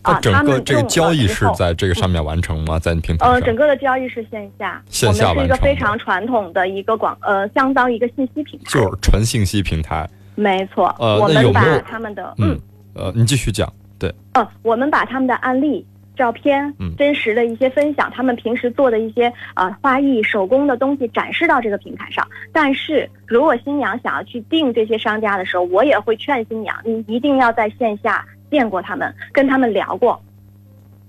[0.02, 2.76] 啊，整个这个交易是在这个上面完成吗？
[2.78, 3.34] 在你平台上？
[3.34, 10.08] 呃，整个的交易是线下，线下我们是一个非常传统的一个广，呃，相当于一个信息平台，就是纯信息平台。
[10.34, 12.58] 没错，呃，我们把他们的，嗯，
[12.94, 15.86] 呃，你继续讲，对，呃，我们把他们的案例、
[16.16, 22.26] 照片、真实的一些分享，他们平时做的一些呃花艺手工的东西展示到这个平台上。
[22.50, 28.24] 但是如果新娘想要去订这些商家的时候，我也会劝新娘，你一定要在线下。
[28.52, 30.22] 见过他们，跟他们聊过，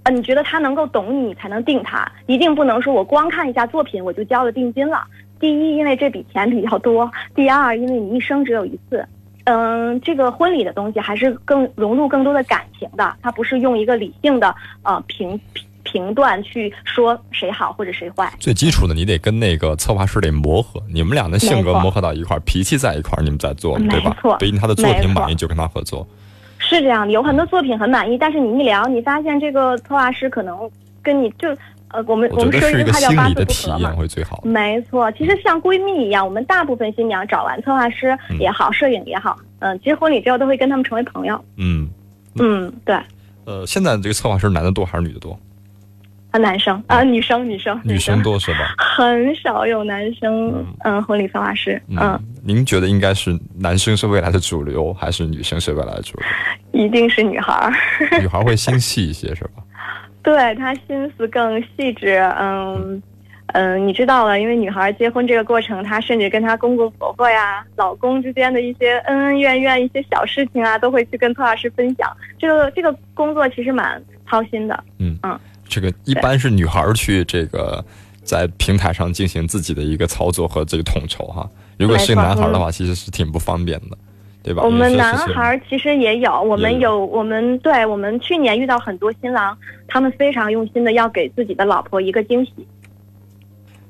[0.04, 5.04] 呃，你觉得他能够懂你，你才能定他，一定不能说我光看一下作品我就交了定金了。
[5.40, 9.06] 第一，因为这笔钱比较多；第二，因为你一生只有一次。
[9.44, 18.34] 嗯，这个婚礼的东西还是更融入更多的感情的，它不是用一个理性的呃评评评断去说谁好或者谁坏。
[18.40, 24.16] 最基础的，你得跟那个策划师得磨合，你们俩的性格磨合到一块儿，脾气在一块儿，你们再做，对吧？
[24.40, 26.08] 不一定他的作品满意就跟他合作。
[26.74, 30.58] 是这样的，有很多作品很满意，但是你一聊，你发现这个策划师可能
[31.02, 31.50] 跟你就
[31.90, 33.96] 呃，我们我们说一句话叫八字不合嘛。
[34.44, 41.40] 没错，其实像闺蜜一样，我们大部分新娘找完策划师也好，摄影也好，嗯，其实婚礼之后都会跟他们成为朋友。
[41.58, 41.88] 嗯
[42.40, 42.98] 嗯，对。
[43.46, 45.38] 呃，现在这个策划师男的多还是女的多？
[46.34, 48.74] 啊，男生啊，女生女生女生多是吧？
[48.98, 52.20] 很少有男生嗯，婚礼策划师嗯。
[52.44, 56.84] 您觉得应该是男生是未来的主流，还是女生是未来的主流？
[56.86, 57.72] 一定是女孩儿。
[58.20, 59.64] 女 孩会心细一些，是吧？
[60.24, 62.18] 对她心思更细致。
[62.40, 63.02] 嗯
[63.48, 72.10] 嗯，你知道了，因为女孩结婚这个过程，她甚至跟她公公婆婆呀、老公之间的一些恩恩怨怨、一些小事情啊，都会去跟策划师分享。
[72.40, 74.84] 这个这个工作其实蛮操心的。
[74.98, 75.40] 嗯嗯，
[75.74, 77.84] 这个一般是女孩去这个
[78.24, 81.50] 在平台上进行自己的一个操作和这个统筹哈。
[81.80, 83.98] 如果是男孩的话，其实是挺不方便的，
[84.44, 84.62] 对吧？
[84.62, 89.58] 我们男孩其实也有，我们有，我们对我们去年遇到很多新郎，
[89.88, 92.52] 他们非常用心的要给自己的老婆一个惊喜。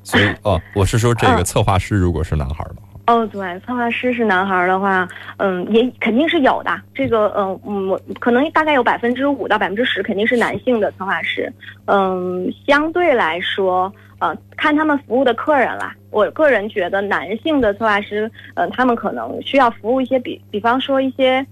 [0.03, 6.71] 所以哦，我是说这个策划师如果是男孩的话，哦，对，策划师是男孩的话，嗯，也肯定是有的。
[6.93, 11.51] 这个，嗯嗯，可能大概有百分之五到百分之十肯定是男性的策划师，
[11.85, 13.93] 嗯，相对来说。
[14.19, 15.93] 呃，看他们服务的客人啦。
[16.09, 21.45] 我个人觉得，男性的策划师，嗯，他们可能需要服务一些比，比方说一些，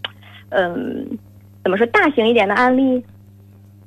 [0.51, 1.05] 嗯，
[1.63, 3.03] 怎么说，大型一点的案例。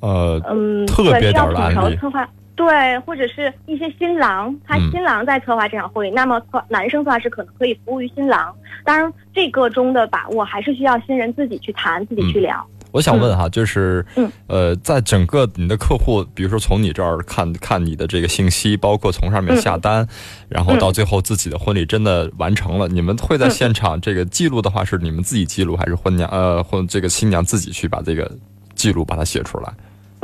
[0.01, 1.97] 呃，嗯，特别点的案例。
[1.97, 8.55] 策划，对，或者是一些新郎，他新郎在策划这场婚礼，那么男生策划师可能可以服务于新郎。
[8.85, 12.65] 当然，这个中的把握还是需要新人自己去谈，自己去聊。
[12.93, 14.07] 我想问哈，就是，
[14.47, 20.07] 呃，在整个你的客户，比如说从你这儿看看你的这个信息，包括从上面下单，
[20.49, 28.31] 然后到最后自己的婚礼真的完成了，你们会在现场这个记录的话，是你们自己记录，还是婚娘呃婚这个新娘自己去把这个
[28.77, 29.75] 记录把它写出来？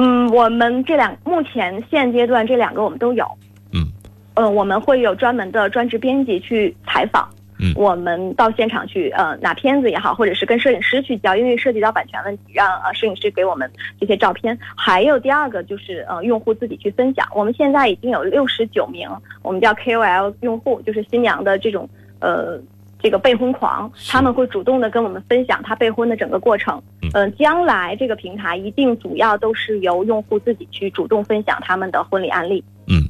[0.02, 3.26] 嗯，我们这两目前现阶段这两个我们都有。
[3.74, 3.84] 嗯，
[4.32, 7.28] 呃，我们会有专门的专职编辑去采访。
[7.62, 14.58] 嗯我们到现场去，呃，拿片子也好，或者是跟摄影师去交，因为涉及到版权问题，让呃摄影师给我们这些照片。
[14.74, 17.28] 还有第二个就是，呃，用户自己去分享。
[17.34, 19.06] 我们现在已经有六十九名，
[19.42, 21.86] 我们叫 KOL 用户，就是新娘的这种，
[22.20, 22.58] 呃，
[23.02, 26.80] 这个备婚狂，他们会主动的跟我们分享他备婚的整个过程。
[27.14, 32.62] 嗯，将来这个平台一定主要都是由用户自己去主动分享他们的婚礼案例。
[32.86, 33.02] 嗯。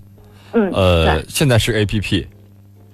[0.52, 2.26] 嗯，呃，现在是 APP。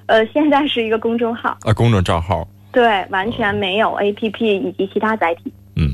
[0.04, 1.56] 呃，现在是一个公众号。
[1.62, 5.50] 啊，公众账号，对，完全没有 A P P 以及其他载体。
[5.74, 5.90] 嗯，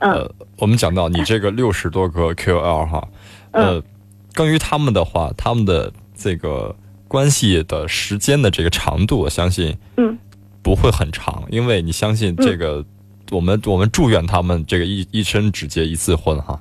[0.00, 3.08] 呃，我们讲到你这个六十多个 Q L 哈，
[3.52, 3.80] 呃，
[4.34, 6.74] 关于他们的话，他们的这个
[7.06, 10.18] 关系的时间的这个长度，我相信，嗯，
[10.68, 12.84] 不会很长，因为你相信这个，
[13.30, 16.60] 我们我们祝愿他们这个一一生只结一次婚哈。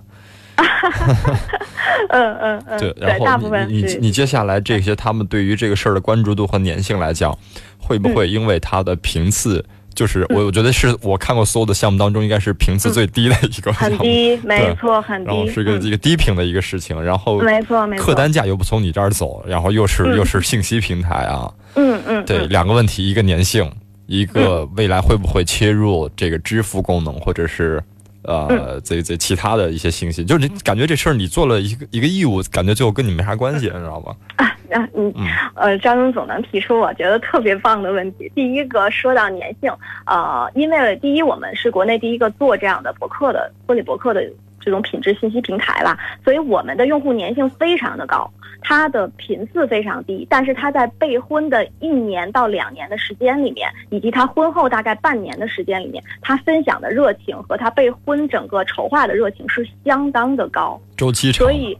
[2.10, 3.28] 嗯嗯嗯，对，然后
[3.68, 7.38] 你你你接下来这些他们对于这个事儿的关注度和粘性来讲，
[7.78, 9.62] 会不会因为它的频次？
[9.93, 23.70] 就是我，我觉得是我看过所有的项目当中，应该是频次最低的一个项目，很低，没错，很低，然后是个一个低频的一个事情，然后没错，没错，客单价又不从你这儿走，然后又是又是信息平台啊，嗯嗯，对，两个问题，一个粘性，
[24.08, 27.84] 一个未来会不会切入这个支付功能，或者是。
[28.24, 34.14] 呃，这这其他的一些信息，就是你感觉这事儿你做了一个一个义务，感觉最后跟你没啥关系，你知道吧？
[34.38, 34.51] 啊，
[34.93, 35.14] 嗯，
[35.55, 38.30] 呃，张总总能提出我觉得特别棒的问题。
[38.36, 39.72] 第一个说到粘性，
[40.05, 44.22] 呃，因为第一我们是国内第一个做这样的博客的婚礼博客的。
[44.68, 61.78] 这种品质信息平台吧，所以我们的用户粘性非常的高，它的频次非常低，但是它在备婚的一年到两年的时间里面，以及他婚后大概半年的时间里面，他分享的热情和他备婚整个筹划的热情是相当的高，周期长，所以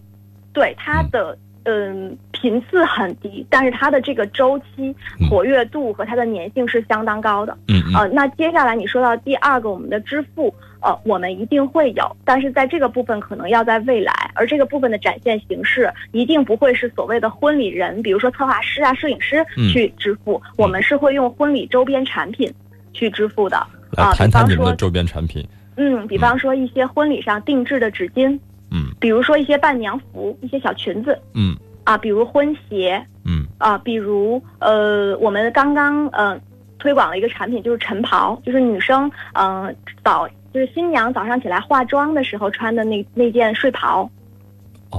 [0.54, 1.38] 对他的。
[1.70, 4.96] 嗯，频次很低，但是它的这个周期
[5.30, 7.58] 活跃度和它的粘性是相当高的。
[7.68, 22.54] 嗯呃，那接下来你说到第二个，我们的支付，呃，我们一定会有，但是在这个部分可能要在未来，而这个部分的展现形式一定不会是所谓的婚礼人，比如说策划师啊、摄影师去支付，我们是会用婚礼周边产品
[22.94, 23.58] 去支付的。
[23.96, 25.46] 啊，谈谈你们的周边产品。
[25.76, 28.38] 嗯，比方说一些婚礼上定制的纸巾。
[28.70, 31.56] 嗯，比如说一些伴娘服，一些小裙子，嗯，
[31.86, 36.38] 啊，比如婚鞋，嗯，啊，比如呃，我们刚刚呃
[36.78, 39.74] 推广了一个产品，就是晨袍，就是女生嗯
[40.04, 44.10] 早就是新娘早上起来化妆的时候穿的那那件睡袍，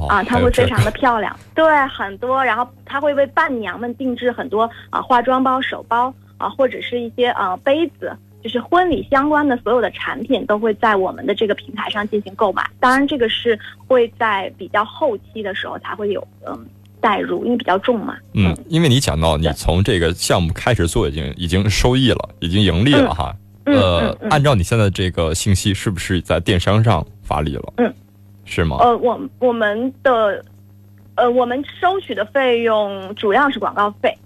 [0.09, 8.17] 啊，它会非常的漂亮，对，很多，然后他会为伴娘们定制很多啊化妆包、手包啊，或者是一些啊杯子。
[8.41, 16.57] 就是婚礼相关的所有的产品都会在我们的这个平台上进行购买，当然这个是会在比较后期的时候才会有嗯
[17.01, 18.17] 带入，因为比较重嘛。
[18.35, 23.35] 嗯，因为你讲到你从这个项目开始做已经已经收益了，已经盈利了哈。
[23.75, 27.73] 呃，按照你现在这个信息，是不是在电商上发力了？
[27.77, 27.95] 嗯，
[28.45, 28.79] 是吗？
[28.81, 30.45] 呃，我我们的
[31.17, 34.17] 呃我们收取的费用主要是广告费。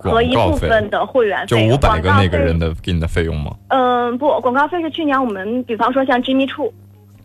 [0.00, 3.52] 和一部分的会员费，就五百个那个人的给你的费用吗？
[3.66, 6.70] 嗯，不，广告费是去年我们，比方说像 Jimmy Choo，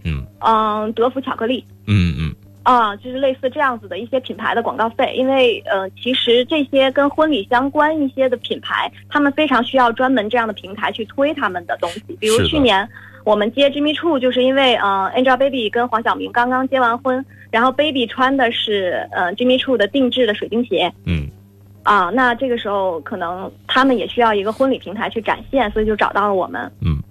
[0.04, 12.02] 嗯，嗯，德芙巧克力，嗯嗯，啊，就是类似这样子的一些品牌的广告费，因为呃，其实这些跟婚礼相关一些的品牌，他们非常需要专门这样的平台去推他们的东西。
[12.20, 12.88] 比如去年
[13.26, 21.30] 我们接 Jimmy Choo，就是因为呃，Angelababy 跟黄晓明刚刚结完婚，然后 Baby 穿的是呃 Jimmy Choo 的定制的水晶鞋，嗯。
[21.84, 26.72] 啊，那这个时候可能他们也需要一个婚礼平台去展现，所以就找到了我们。
[26.80, 27.03] 嗯，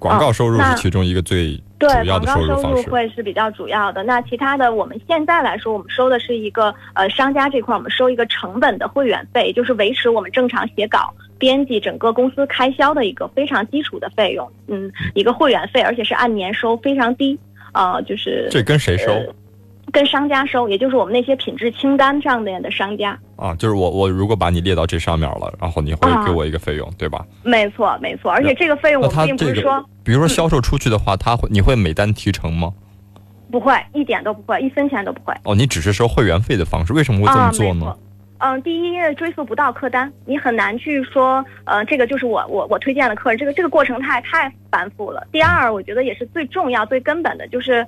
[0.00, 4.02] 广告收入是其中一个最主要的收入方式，会是比较主要的。
[4.02, 14.50] 那其他的，我们现在来说，我们收的是一个呃商家这块，我们收一个成本的会员费，就是维持我们正常写稿、编辑整个公司开销的一个非常基础的费用。
[14.68, 17.38] 嗯，一个会员费，而且是按年收，非常低。
[17.72, 19.12] 啊，就是这跟谁收？
[19.90, 27.24] 跟商家收，也就是我们那些品质清单上面的商家啊，就是我我如果把你列到这上面了，然后你会给我一个费用，对吧？
[27.42, 32.72] 没错没错，而且这个费用我并不是说，比如说销售出去的话，他会你会每单提成吗？
[33.50, 35.34] 不会，一点都不会，一分钱都不会。
[35.44, 37.96] 哦，你只是收会员费的方式，为什么会这么做呢？
[38.38, 45.26] 嗯，第一，因为追溯不到客单，你很难去说，呃，这个就是我我我推荐的客人，这个这个过程太太繁复了。
[45.32, 47.86] 第二，我觉得也是最重要最根本的，就是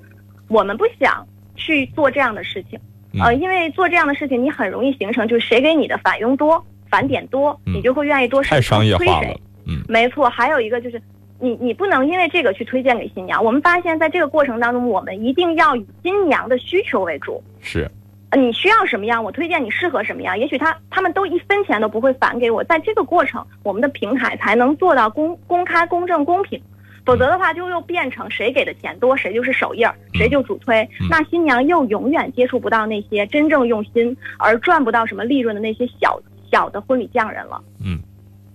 [0.49, 1.27] 我们不想。
[1.65, 2.79] 去做这样的事情，
[3.23, 9.29] 呃，因为做这样的事情，你很容易形成就是谁给你的返佣多、返点多，你就会愿意多太商业化了。
[9.67, 10.29] 嗯，没错。
[10.29, 11.01] 还有一个就是，
[11.39, 13.43] 你你不能因为这个去推荐给新娘。
[13.43, 17.41] 我们发现在这个过程当中，我们一定要以新娘的需求为主。
[17.61, 17.89] 是，
[18.37, 20.37] 你需要什么样，我推荐你适合什么样。
[20.37, 26.61] 也许他他们都一分钱都不会返给我，在这个过程，我们的平台才能做到公公开、公正、公平。
[27.05, 30.89] 否则的话，就又变成谁给的钱多，谁就是首页，谁就主推。
[31.11, 37.61] 那新娘又永远接触不到那些真正用心而赚不到什么利润的那些小小的婚礼匠人了。
[37.85, 37.99] 嗯，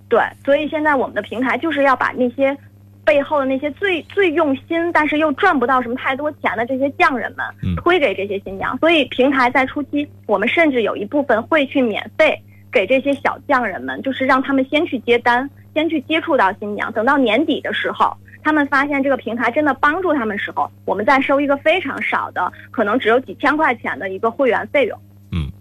[0.07, 0.21] 对。
[0.45, 2.57] 所以现在我们的平台就是要把那些
[3.03, 8.77] 背后的那些最最用心，但是又赚不到什么太多钱的这些匠人们推给这些新娘。
[8.77, 12.41] 所以平台在初期，我们甚至有一部分会去免费
[12.71, 16.89] 给这些小匠人们，就是让他们先去接单，先去接触到新娘。
[16.93, 18.15] 等到年底的时候。
[18.43, 24.99] 他们发现这个平台真的帮助他们时候，我们再收一个非常少的，可能只有几千块钱的一个会员费用。
[25.31, 25.51] 嗯，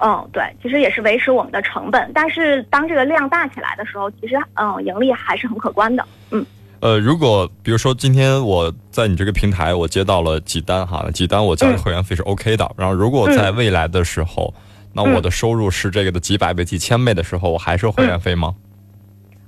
[0.00, 2.10] 嗯，对，其实也是维持我们的成本。
[2.12, 6.04] 但是当这个量大起来的时候，其实嗯，盈利还是很可观的。
[6.30, 6.44] 嗯，
[6.80, 12.70] 呃，如果比如说今天我在你这个平台我接到了几单哈，几单我交的会员费是 OK 的。
[12.76, 14.52] 然后如果在未来的时候，
[14.92, 18.54] 那我的收入是这个的几百倍、几千倍的时候，我还收会员费吗？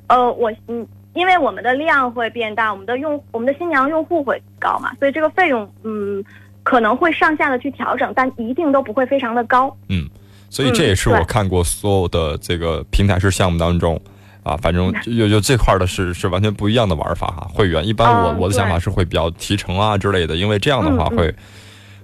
[0.09, 0.87] 呃，我嗯，
[1.19, 6.25] 因为我们的量会变大，我们的用我们的新娘用户会高嘛，所以这个费用嗯
[6.63, 9.77] 可能会上下的去调整，但一定都不会非常的高。
[9.89, 10.09] 嗯，
[10.49, 14.01] 所以这也是我看过所有的这个平台式项目当中。
[14.45, 17.47] 啊，反正就就这块的是是完全不一样的玩法哈。
[17.53, 21.35] 会员一般我我的想法是会比较提成啊之类的，因为这样的话会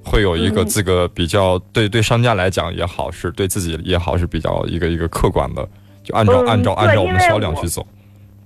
[0.05, 5.67] 会有一个这个比较对对商家来讲也好，是对自己也好是比较一个一个客观的，
[6.03, 7.87] 就按照按照按照我们销量去走。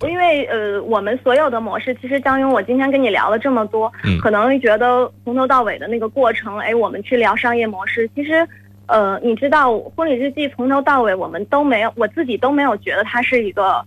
[0.03, 8.47] 因为呃，我们所有的模式，其实张勇，我今天跟你聊了这么多，可能觉得从头到尾的那个过程，哎，我们去聊商业模式，其实。
[8.91, 13.85] 呃，你知道婚礼日记从头到尾我们都没有，我自己都没有觉得它是一个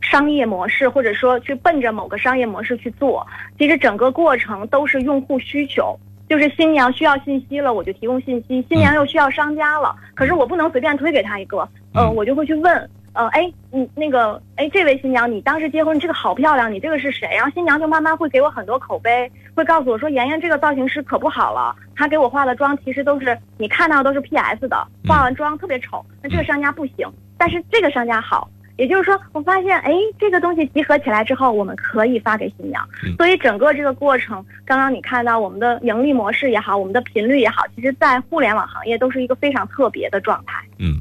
[0.00, 3.26] 商业模式，或者说去奔着某个商业模式去做。
[3.58, 5.94] 其实整个过程都是用户需求，
[6.30, 12.90] 就是新娘需要信息了，我就提供信息；新娘又需要商家了，可是我不能随便推给她一个，嗯，我就会去问。
[13.14, 17.28] 呃，哎，你那个，哎，这位新娘，你当时结婚，这个好漂亮，你这个是谁？
[17.36, 26.02] 然后新娘就慢慢会给我很多口碑，会告诉我说，妍妍这个造型师可不好了，她给我化的妆其实都是你看到都是 P S 的，化完妆特别丑。
[26.22, 27.06] 那这个商家不行，
[27.36, 28.48] 但是这个商家好，
[28.78, 32.82] 也就是说，我发现，哎，这个东西集合起来之后，我们可以发给新娘。
[33.18, 40.64] 所以整个这个过程，刚刚你看到我们的盈利模式也好，我们的频率也好，其实在互联网行业都是一个非常特别的状态。
[40.78, 40.98] 嗯。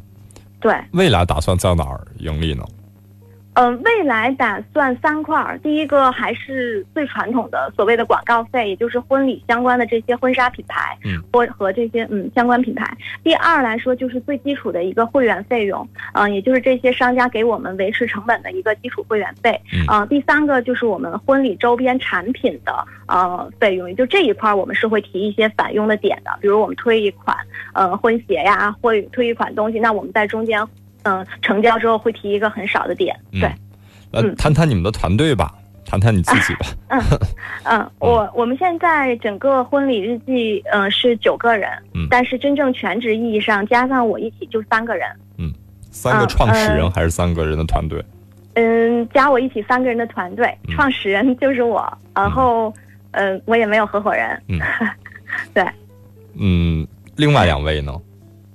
[0.61, 2.63] 对，未来打算在哪儿盈利呢？
[3.53, 12.89] 嗯，未来打算三块儿，第一个还是最传统的所谓的广告费，也就是婚礼相关的这些婚纱品牌，嗯，或和这些嗯相关品牌。
[13.23, 19.59] 第二来说就是最基础的一个会员费用，嗯，也就是这些商家给我们维持成本的一个基础会员费，
[19.91, 22.73] 嗯，第三个就是我们婚礼周边产品的
[23.07, 27.35] 呃费用，也就这一块我们是会提一些返佣的点的，比如我们推一款
[27.73, 30.65] 呃婚鞋呀，会推一款东西，那我们在中间。
[31.03, 33.51] 嗯，成交之后会提一个很少的点，对。
[34.11, 35.53] 呃，谈谈你们的团队吧，
[35.85, 36.65] 谈谈你自己吧。
[36.89, 37.01] 嗯
[37.63, 45.07] 嗯，我我们现在整个婚礼日记，嗯，是九个人，嗯，但是真正全职意义上加上我一起就三个人。
[45.37, 45.49] 嗯，
[45.91, 48.03] 三个创始人还是三个人的团队？
[48.55, 52.73] 嗯，加我一起三个人的团队，创始人就是我，然后，
[53.11, 54.41] 嗯，我也没有合伙人。
[54.49, 54.59] 嗯，
[55.53, 55.65] 对。
[56.37, 56.85] 嗯，
[57.15, 57.93] 另外两位呢？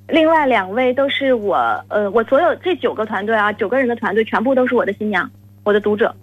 [0.08, 1.56] 另外两位都是我，
[1.88, 5.28] 呃，我所有这九个团队啊，九个人的团队全部都是我的新娘，
[5.64, 6.14] 我的读者。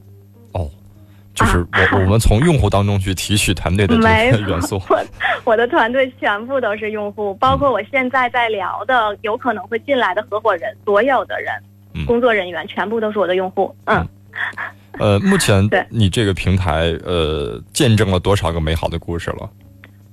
[0.53, 0.69] 哦，
[1.33, 4.81] 就是我我们从用户当中去提取团队的这些元素。
[4.89, 5.03] 我
[5.43, 13.75] 我的团队全部都是用户，包括我现在在聊的有可能会进来的合伙人，所有的人，工作人员全部都是我的用户。
[13.85, 14.07] 嗯。
[14.99, 19.49] 呃，目前 你这个平台呃，见证了多少个美好的故事了？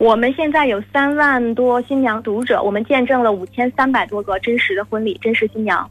[0.01, 5.89] 我们现在有三万多新娘读者，我们见证了五千三百多个真实的婚礼，真实新娘。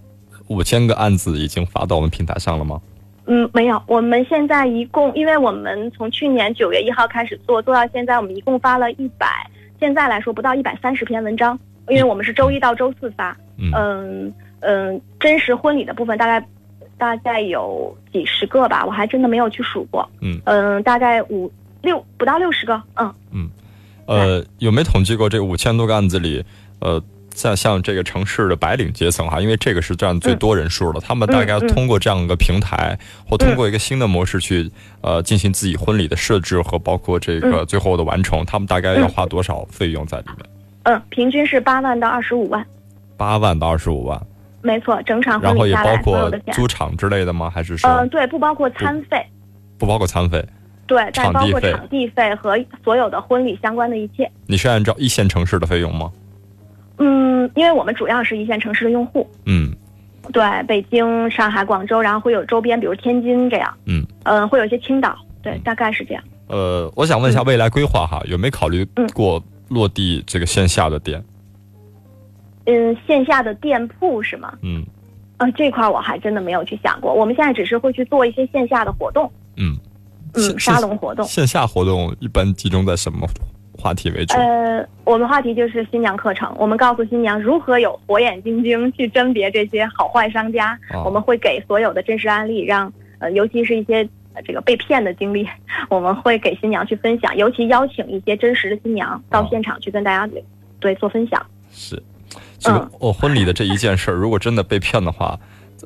[0.48, 2.82] 五千个案子已经发到我们平台上了吗？
[3.28, 3.80] 嗯，没有。
[3.86, 9.28] 我们现在一共，因为我们从去年九月一号开始做，做到现在，我们一共发了一百，
[9.80, 11.58] 现在来说不到一百三十篇文章，
[11.88, 13.38] 因为我们是周一到周四发。
[13.60, 16.44] 嗯嗯，真实婚礼的部分大概
[16.98, 20.10] 大概有几十个吧，我还真的没有去数过。
[20.20, 21.52] 嗯嗯，大概五
[21.84, 22.82] 六不到六十个。
[22.96, 23.48] 嗯嗯。
[24.10, 26.44] 呃，有没统计过这五千多个案子里，
[26.80, 27.00] 呃，
[27.30, 32.98] 在像这个城市的白领阶层哈，因为这个是占最多人数的，他们大概通过这样一个平台，
[33.30, 40.50] 或通过一个新的模式去呃进行自己婚礼的设置和包括这个最后的完成，他们大概要花多少费用在里面？
[40.84, 42.66] 嗯，平均是八万到二十五万。
[43.16, 44.20] 八万到二十五万。
[44.62, 47.48] 没错，整场然后也包括租场之类的吗？
[47.48, 47.88] 还是说？
[47.90, 49.24] 嗯，对，不包括餐费。
[49.78, 50.44] 不包括餐费。
[50.90, 54.30] 对，再包括场地费和所有的婚礼相关的一切。
[54.48, 56.12] 你是按照一线城市的费用吗？
[56.98, 59.30] 嗯，因为我们主要是一线城市的用户。
[59.46, 59.72] 嗯，
[60.34, 63.72] 对，北京、上海、广州，然后会有周边，比如天津这样。
[63.86, 66.24] 嗯嗯，会有一些青岛，对，大概是这样。
[66.48, 68.84] 呃，我想问一下未来规划哈，有没有考虑
[69.14, 71.24] 过落地这个线下的店？
[72.66, 74.54] 嗯，线下的店铺是吗？
[74.64, 74.84] 嗯，
[75.38, 77.14] 呃，这块我还真的没有去想过。
[77.14, 79.32] 我们现在只是会去做一些线下的活动。
[79.56, 79.78] 嗯。
[80.34, 83.28] 嗯，沙龙活动，线下活动一般集中在什么
[83.78, 84.36] 话题为主？
[84.36, 90.78] 呃，我们话题就是新娘课程，我们告诉新娘如何有火眼金睛去甄别这些好坏商家。
[91.06, 94.08] 我们会给所有的真实案例，让呃，尤其是一些
[94.46, 95.48] 这个被骗的经历，
[95.90, 100.32] 我们会给新娘去分享，尤其邀请一些真实的新娘到现场去跟大家
[100.80, 101.46] 对做分享。
[101.72, 102.02] 是，
[102.58, 105.40] 这个我婚礼的这一件事儿，如果真的被骗的话。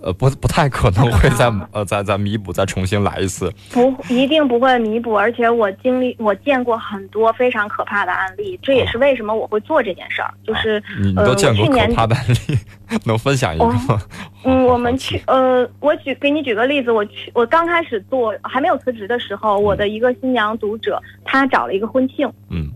[0.03, 3.51] 呃，不，不太可能会再呃再再弥补，再重新来一次。
[3.71, 5.17] 不，一定不会弥补。
[5.17, 10.33] 而且我经历，我见过很多非常可怕的案例，这也是为什么我会做这件事儿。
[10.45, 12.57] 就是你都见过可怕的案例，
[13.05, 14.01] 能分享一个吗？
[14.43, 22.29] 嗯，我们去呃，我举给你举个例子，我去我刚开始做还没有辞职的时候，我的一个新娘读者，她找了一个婚庆。
[22.49, 22.69] 嗯。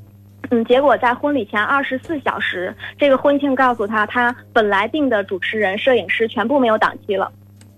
[0.50, 7.32] 嗯，结果在婚礼前二十四小时，这个婚庆告诉他，他本来定的主持人、摄影师全部没有档期了。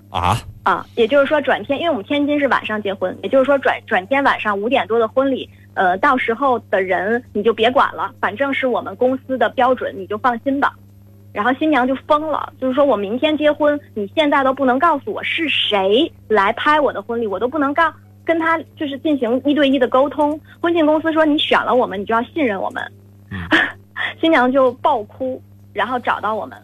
[0.10, 10.74] 啊啊，也就是说转天，因为我们天津是晚上结婚，也就是说转转天晚上五点多的婚礼，呃，到时候的人你就别管了，反正是我们公司的标准，你就放心吧。
[11.32, 17.94] 然后新娘就疯了，就是说我明天结婚，你现在都不能告诉我是谁来拍我的婚礼，我都不能告。
[18.30, 22.92] 跟他就是进行一对一的沟通，婚庆公司说你选了我们，你就要信任我们。
[24.22, 25.42] 新娘就爆哭，
[25.74, 26.56] 然后找到我们，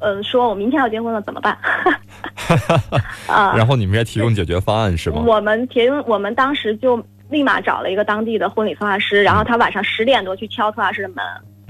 [0.00, 1.58] 呃，说我明天要结婚了，怎么办？
[3.28, 5.22] 啊，然后你们也提供解决方案是吗？
[5.26, 6.98] 我们提供，我们当时就
[7.28, 11.18] 立马找了一个当地的婚礼策划师，然后他晚上十点多去敲策划师的门，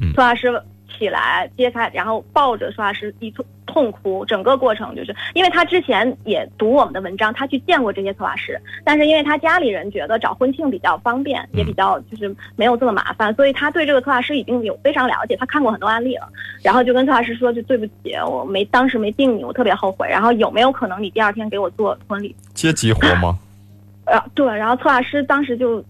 [0.00, 0.62] 嗯策划师。
[1.02, 16.28] 起来揭开，然后抱着说话师一痛痛哭，整个过程就是因为他之前也读我们的文章，他去见过这些策划师，但是因为他家里人觉得找婚庆比较方便，也比较就是没有这么麻烦，所以他对这个策划师已经有非常了解，他看过很多案例了，
[16.62, 22.36] 然后就跟策划师说，就对不起，我没当时没定你，我特别后悔，然后有没有可能你第二天给我做婚礼？
[22.54, 23.36] 接急活吗？
[24.06, 25.84] 呃，对，然后策划师当时就。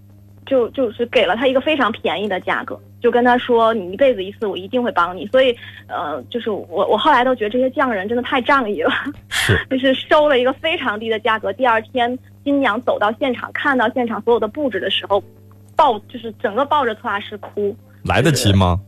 [0.45, 5.27] 就就是给了他一个非常便宜的价格，就跟他说你一辈子一次，我一定会帮你。
[5.27, 5.55] 所以，
[5.89, 8.91] 呃，就是我我后来都觉得这些匠人真的太仗义了，
[9.29, 11.53] 是， 就是收了一个非常低的价格。
[11.53, 15.23] 第二天新娘走到现场，看到现场所有的布置的时候，
[15.75, 17.77] 抱就是整个抱着策划师哭。
[18.05, 18.79] 来得及吗？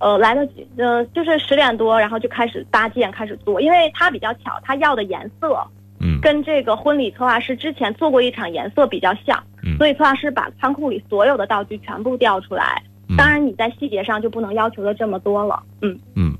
[0.00, 5.56] 呃，来得及，呃，就是十点多，然后就开始搭建，开始做，因为他比较巧，他要的颜色。
[6.02, 9.38] 嗯，跟这个婚礼策划师之前做过一场颜色比较像，
[9.76, 12.82] 所以策划师把仓库里所有的道具全部调出来。
[13.16, 15.62] 当然你在细节上就不能要求的这么多了。
[15.82, 16.36] 嗯嗯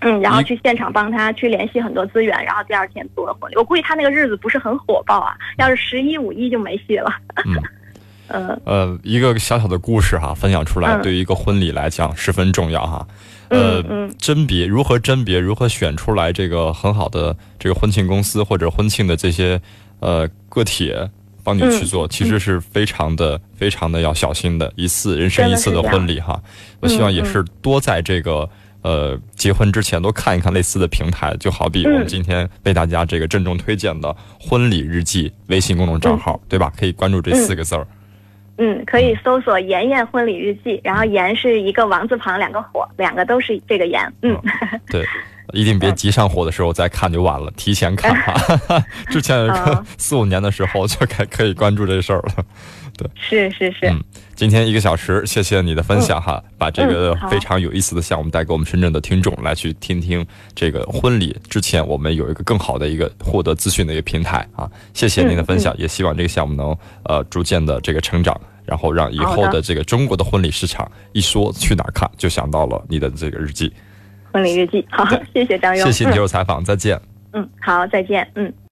[0.00, 3.56] 嗯，然后去现场帮他去联系很多资源，然后第二天做了婚礼。
[3.56, 7.10] 我估计他那个日子不是很火爆啊，要是十一五一就没戏了。
[7.46, 7.56] 嗯。
[8.26, 13.06] 呃 呃，一个小小的故事哈，分享出来，对于一个婚礼来讲十分重要哈。
[13.48, 13.82] 呃，
[14.18, 19.60] 甄别如何甄别，如何选出来这个很好的这个婚庆公司或者婚庆的这些
[20.00, 20.90] 呃个体
[21.44, 26.42] 帮你去做，其实是非常的非常的要小心的，一次人生一次的婚礼哈。
[26.80, 28.48] 我希望也是多在这个
[28.82, 36.72] 呃结婚之前多看一看类似的平台，就好比我们今天为大家这个郑重推荐的婚礼日记微信公众账号，对吧？
[36.76, 37.86] 可以关注这四个字儿。
[38.56, 44.00] 嗯，可以搜索“妍妍婚礼日记”，然后“妍”是一个王字旁，两个火，两个都是这个“妍”。
[44.22, 44.40] 嗯，
[44.88, 45.04] 对，
[45.52, 48.84] 一定别急上火的时候再看就晚了，提前看哈。
[49.10, 52.44] 之前有个四五年的时候就可可以关注这事儿了。
[52.96, 53.88] 对，是是是。
[53.88, 54.00] 嗯，
[54.36, 60.24] 今天一个小时，谢谢你的分享哈，把这个非常有意思的项目带给我们深圳的听众来去听听
[60.54, 64.70] 这个婚礼之前，我们有一个更好的一个获得资讯的一个平台啊。
[64.92, 73.72] 谢谢您的分享，也希望这个项目能呃逐渐的这个成长，然后让以后的这个中国的婚礼市场一说去哪儿看，就想到了你的这个日记。
[74.34, 77.00] 婚礼日记，好，谢谢张勇，谢谢你接受采访，再见。
[77.32, 78.52] 嗯，好，再见，嗯。